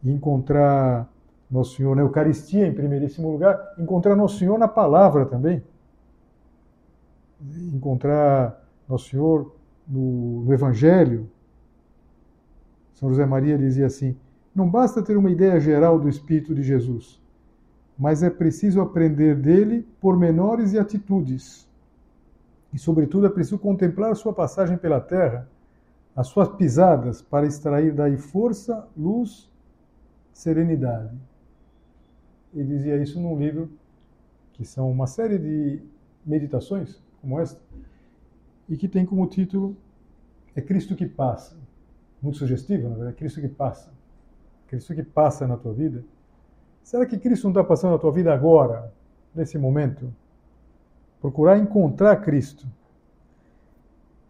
E 0.04 0.12
encontrar 0.12 1.08
Nosso 1.50 1.76
Senhor 1.76 1.96
na 1.96 2.02
Eucaristia, 2.02 2.68
em 2.68 2.74
primeiríssimo 2.74 3.32
lugar, 3.32 3.74
encontrar 3.78 4.16
Nosso 4.16 4.38
Senhor 4.40 4.58
na 4.58 4.68
palavra 4.68 5.26
também. 5.26 5.64
Encontrar 7.42 8.64
Nosso 8.88 9.10
Senhor 9.10 9.56
no, 9.88 10.44
no 10.44 10.54
Evangelho. 10.54 11.30
São 12.94 13.10
José 13.10 13.26
Maria 13.26 13.58
dizia 13.58 13.86
assim: 13.86 14.18
não 14.58 14.68
basta 14.68 15.04
ter 15.04 15.16
uma 15.16 15.30
ideia 15.30 15.60
geral 15.60 16.00
do 16.00 16.10
Espírito 16.10 16.56
de 16.56 16.64
Jesus, 16.64 17.22
mas 17.96 18.24
é 18.24 18.30
preciso 18.30 18.82
aprender 18.82 19.36
dele 19.36 19.88
pormenores 20.02 20.74
e 20.74 20.80
atitudes. 20.80 21.70
E, 22.74 22.80
sobretudo, 22.80 23.28
é 23.28 23.30
preciso 23.30 23.60
contemplar 23.60 24.16
sua 24.16 24.34
passagem 24.34 24.76
pela 24.76 25.00
terra, 25.00 25.48
as 26.16 26.28
suas 26.28 26.50
pisadas, 26.50 27.22
para 27.22 27.46
extrair 27.46 27.94
daí 27.94 28.18
força, 28.18 28.88
luz, 28.98 29.48
serenidade. 30.34 31.16
Ele 32.52 32.66
dizia 32.66 32.98
isso 32.98 33.20
num 33.22 33.38
livro 33.38 33.70
que 34.54 34.66
são 34.66 34.90
uma 34.90 35.06
série 35.06 35.38
de 35.38 35.82
meditações, 36.26 37.00
como 37.22 37.40
esta, 37.40 37.60
e 38.70 38.76
que 38.78 38.88
tem 38.88 39.06
como 39.06 39.28
título 39.28 39.76
É 40.56 40.62
Cristo 40.62 40.96
que 40.96 41.06
Passa. 41.06 41.56
Muito 42.22 42.38
sugestivo, 42.38 42.90
na 42.90 42.96
verdade, 42.96 43.16
é 43.16 43.20
Cristo 43.20 43.42
que 43.42 43.48
Passa. 43.48 43.92
Cristo 44.68 44.94
que 44.94 45.04
passa 45.04 45.48
na 45.48 45.56
tua 45.56 45.74
vida? 45.74 46.04
Será 46.84 47.06
que 47.06 47.18
Cristo 47.18 47.46
não 47.46 47.52
está 47.52 47.64
passando 47.64 47.92
na 47.92 47.98
tua 47.98 48.12
vida 48.12 48.34
agora, 48.34 48.94
nesse 49.34 49.58
momento? 49.58 50.14
Procurar 51.22 51.58
encontrar 51.58 52.18
Cristo 52.18 52.68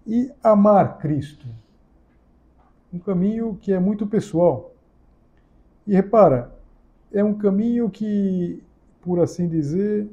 e 0.06 0.32
amar 0.44 1.00
Cristo. 1.00 1.48
Um 2.94 3.00
caminho 3.00 3.58
que 3.62 3.74
é 3.74 3.80
muito 3.80 4.08
pessoal. 4.08 4.74
E 5.86 5.94
repara, 5.94 6.52
é 7.12 7.24
um 7.24 7.34
caminho 7.34 7.90
que, 7.90 8.64
por 9.02 9.20
assim 9.20 9.48
dizer, 9.48 10.10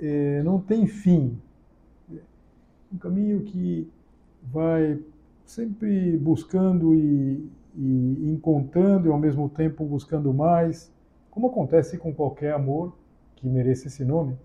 é, 0.00 0.42
não 0.42 0.60
tem 0.60 0.86
fim. 0.86 1.38
Um 2.92 2.98
caminho 2.98 3.42
que 3.42 3.90
vai 4.42 5.00
sempre 5.44 6.16
buscando 6.18 6.94
e 6.94 7.50
e 7.74 8.30
encontrando 8.30 9.08
e 9.08 9.10
ao 9.10 9.18
mesmo 9.18 9.48
tempo 9.48 9.84
buscando 9.84 10.32
mais, 10.32 10.92
como 11.30 11.48
acontece 11.48 11.98
com 11.98 12.12
qualquer 12.12 12.52
amor 12.52 12.96
que 13.36 13.48
mereça 13.48 13.86
esse 13.86 14.04
nome. 14.04 14.36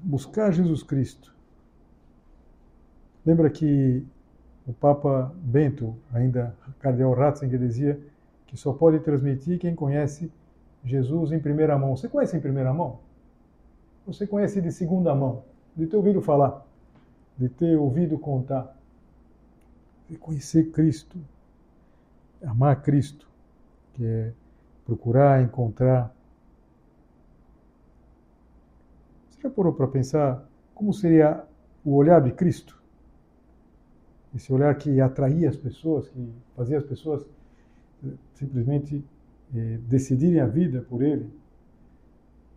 Buscar 0.00 0.52
Jesus 0.52 0.82
Cristo. 0.82 1.34
Lembra 3.26 3.50
que 3.50 4.04
o 4.66 4.72
Papa 4.72 5.34
Bento, 5.36 5.96
ainda 6.12 6.56
Cardeal 6.78 7.12
Ratzinger, 7.14 7.58
dizia 7.58 8.00
que 8.46 8.56
só 8.56 8.72
pode 8.72 9.00
transmitir 9.00 9.58
quem 9.58 9.74
conhece 9.74 10.30
Jesus 10.84 11.32
em 11.32 11.40
primeira 11.40 11.76
mão. 11.78 11.96
Você 11.96 12.08
conhece 12.08 12.36
em 12.36 12.40
primeira 12.40 12.72
mão? 12.72 13.00
Você 14.06 14.26
conhece 14.26 14.60
de 14.60 14.70
segunda 14.70 15.14
mão? 15.14 15.44
De 15.76 15.86
ter 15.86 15.96
ouvido 15.96 16.20
falar? 16.20 16.66
De 17.38 17.48
ter 17.48 17.76
ouvido 17.76 18.18
contar? 18.18 18.76
De 20.08 20.16
conhecer 20.16 20.70
Cristo? 20.70 21.18
amar 22.44 22.82
Cristo, 22.82 23.28
que 23.94 24.04
é 24.04 24.32
procurar, 24.84 25.42
encontrar. 25.42 26.14
Você 29.30 29.42
já 29.42 29.50
parou 29.50 29.72
para 29.72 29.86
pensar 29.88 30.46
como 30.74 30.92
seria 30.92 31.44
o 31.84 31.94
olhar 31.94 32.20
de 32.20 32.32
Cristo? 32.32 32.80
Esse 34.34 34.52
olhar 34.52 34.74
que 34.76 35.00
atraía 35.00 35.48
as 35.48 35.56
pessoas, 35.56 36.08
que 36.08 36.32
fazia 36.56 36.78
as 36.78 36.84
pessoas 36.84 37.24
eh, 38.04 38.12
simplesmente 38.34 39.04
eh, 39.54 39.78
decidirem 39.86 40.40
a 40.40 40.46
vida 40.46 40.80
por 40.88 41.02
Ele. 41.02 41.28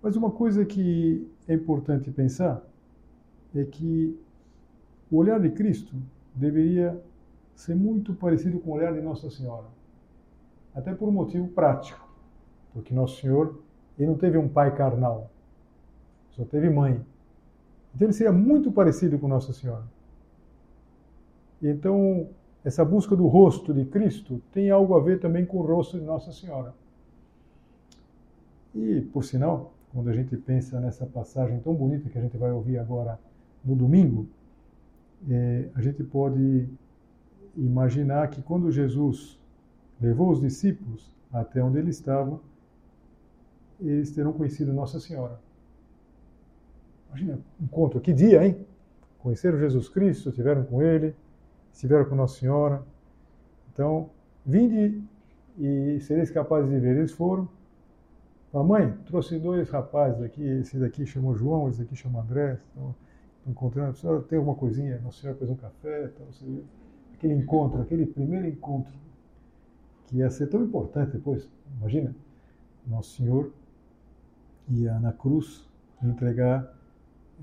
Mas 0.01 0.15
uma 0.15 0.31
coisa 0.31 0.63
que 0.65 1.29
é 1.47 1.53
importante 1.53 2.09
pensar 2.11 2.63
é 3.59 3.65
que 3.65 4.17
o 5.11 5.17
olhar 5.17 5.39
de 5.39 5.49
Cristo 5.49 5.95
deveria 6.33 7.01
ser 7.55 7.75
muito 7.75 8.13
parecido 8.13 8.59
com 8.59 8.71
o 8.71 8.73
olhar 8.73 8.93
de 8.93 9.01
Nossa 9.01 9.29
Senhora. 9.29 9.67
Até 10.73 10.93
por 10.93 11.07
um 11.07 11.11
motivo 11.11 11.47
prático. 11.47 12.05
Porque 12.73 12.93
Nosso 12.93 13.21
Senhor 13.21 13.57
ele 13.97 14.09
não 14.09 14.17
teve 14.17 14.37
um 14.37 14.49
pai 14.49 14.75
carnal, 14.75 15.29
só 16.31 16.43
teve 16.43 16.69
mãe. 16.69 17.03
Então 17.93 18.07
ele 18.07 18.13
seria 18.13 18.33
muito 18.33 18.71
parecido 18.71 19.17
com 19.17 19.27
Nossa 19.27 19.53
Senhora. 19.53 19.83
Então, 21.61 22.27
essa 22.63 22.83
busca 22.83 23.15
do 23.15 23.27
rosto 23.27 23.73
de 23.73 23.85
Cristo 23.85 24.41
tem 24.51 24.69
algo 24.69 24.95
a 24.95 24.99
ver 24.99 25.19
também 25.19 25.45
com 25.45 25.57
o 25.57 25.65
rosto 25.65 25.97
de 25.97 26.03
Nossa 26.03 26.33
Senhora. 26.33 26.73
E, 28.73 29.01
por 29.13 29.23
sinal, 29.23 29.73
quando 29.93 30.09
a 30.09 30.13
gente 30.13 30.35
pensa 30.35 30.81
nessa 30.81 31.05
passagem 31.05 31.59
tão 31.59 31.73
bonita 31.73 32.09
que 32.09 32.17
a 32.17 32.21
gente 32.21 32.35
vai 32.35 32.51
ouvir 32.51 32.77
agora 32.77 33.17
no 33.65 33.75
domingo, 33.75 34.27
é, 35.29 35.69
a 35.73 35.81
gente 35.81 36.03
pode 36.03 36.69
imaginar 37.57 38.29
que 38.29 38.41
quando 38.41 38.71
Jesus 38.71 39.39
levou 39.99 40.29
os 40.29 40.39
discípulos 40.39 41.15
até 41.31 41.63
onde 41.63 41.79
ele 41.79 41.89
estava, 41.89 42.39
eles 43.79 44.11
terão 44.11 44.31
conhecido 44.31 44.71
Nossa 44.71 44.99
Senhora. 44.99 45.39
Imagina, 47.07 47.39
encontro, 47.61 47.99
que 47.99 48.13
dia, 48.13 48.45
hein? 48.45 48.65
Conheceram 49.19 49.57
Jesus 49.57 49.89
Cristo, 49.89 50.29
estiveram 50.29 50.63
com 50.63 50.81
Ele, 50.81 51.15
estiveram 51.73 52.05
com 52.05 52.15
Nossa 52.15 52.39
Senhora. 52.39 52.83
Então, 53.73 54.09
vinde 54.45 55.01
e 55.57 55.99
sereis 56.01 56.29
capazes 56.29 56.69
de 56.69 56.79
ver. 56.79 56.97
Eles 56.97 57.11
foram 57.11 57.49
Fala, 58.55 58.63
mãe, 58.63 58.97
trouxe 59.05 59.37
dois 59.37 59.69
rapazes 59.69 60.21
aqui, 60.21 60.41
esse 60.41 60.79
daqui 60.79 61.05
chamou 61.05 61.35
João, 61.35 61.67
esse 61.67 61.79
daqui 61.79 61.93
chamou 61.93 62.21
André, 62.21 62.53
estão 62.53 62.95
encontrando, 63.45 63.91
a 63.91 63.93
senhora 63.93 64.21
tem 64.23 64.37
alguma 64.37 64.55
coisinha, 64.55 64.99
Nossa 65.01 65.21
Senhora 65.21 65.37
fez 65.37 65.49
um 65.49 65.55
café, 65.55 66.07
tal, 66.07 66.27
aquele 67.13 67.33
encontro, 67.33 67.81
aquele 67.81 68.05
primeiro 68.05 68.47
encontro, 68.47 68.93
que 70.07 70.17
ia 70.17 70.29
ser 70.29 70.47
tão 70.47 70.63
importante 70.63 71.11
depois, 71.11 71.49
imagina, 71.77 72.15
Nosso 72.87 73.17
Senhor 73.17 73.51
ia 74.69 74.99
na 74.99 75.13
cruz 75.13 75.67
entregar 76.03 76.73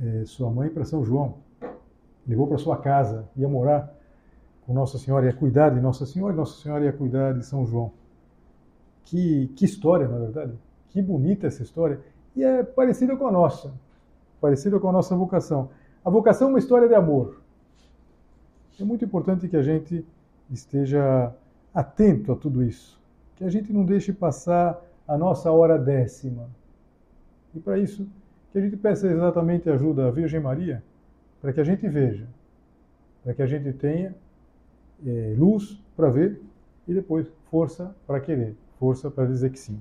é, 0.00 0.24
sua 0.24 0.50
mãe 0.50 0.68
para 0.68 0.84
São 0.84 1.04
João, 1.04 1.38
levou 2.26 2.46
para 2.46 2.58
sua 2.58 2.76
casa, 2.76 3.28
ia 3.36 3.48
morar 3.48 3.92
com 4.66 4.72
Nossa 4.72 4.98
Senhora, 4.98 5.26
ia 5.26 5.32
cuidar 5.32 5.70
de 5.70 5.80
Nossa 5.80 6.06
Senhora, 6.06 6.32
e 6.32 6.36
Nossa 6.36 6.60
Senhora 6.62 6.84
ia 6.84 6.92
cuidar 6.92 7.32
de 7.32 7.44
São 7.44 7.66
João. 7.66 7.92
Que, 9.04 9.48
que 9.56 9.64
história, 9.64 10.06
na 10.06 10.18
verdade. 10.18 10.52
Que 10.90 11.02
bonita 11.02 11.46
essa 11.46 11.62
história. 11.62 12.00
E 12.36 12.44
é 12.44 12.62
parecida 12.62 13.16
com 13.16 13.26
a 13.26 13.32
nossa. 13.32 13.72
Parecida 14.40 14.78
com 14.78 14.88
a 14.88 14.92
nossa 14.92 15.16
vocação. 15.16 15.70
A 16.04 16.10
vocação 16.10 16.48
é 16.48 16.50
uma 16.50 16.58
história 16.58 16.88
de 16.88 16.94
amor. 16.94 17.40
É 18.80 18.84
muito 18.84 19.04
importante 19.04 19.48
que 19.48 19.56
a 19.56 19.62
gente 19.62 20.04
esteja 20.50 21.32
atento 21.72 22.32
a 22.32 22.36
tudo 22.36 22.62
isso. 22.62 23.00
Que 23.36 23.44
a 23.44 23.48
gente 23.48 23.72
não 23.72 23.84
deixe 23.84 24.12
passar 24.12 24.82
a 25.06 25.16
nossa 25.16 25.50
hora 25.52 25.78
décima. 25.78 26.48
E 27.54 27.60
para 27.60 27.78
isso, 27.78 28.06
que 28.50 28.58
a 28.58 28.60
gente 28.60 28.76
peça 28.76 29.06
exatamente 29.06 29.70
ajuda 29.70 30.08
à 30.08 30.10
Virgem 30.10 30.40
Maria, 30.40 30.82
para 31.40 31.52
que 31.52 31.60
a 31.60 31.64
gente 31.64 31.88
veja, 31.88 32.26
para 33.22 33.34
que 33.34 33.42
a 33.42 33.46
gente 33.46 33.72
tenha 33.72 34.14
é, 35.06 35.34
luz 35.38 35.80
para 35.96 36.10
ver 36.10 36.40
e 36.86 36.94
depois 36.94 37.26
força 37.50 37.94
para 38.06 38.20
querer, 38.20 38.56
força 38.78 39.10
para 39.10 39.26
dizer 39.26 39.50
que 39.50 39.58
sim. 39.58 39.80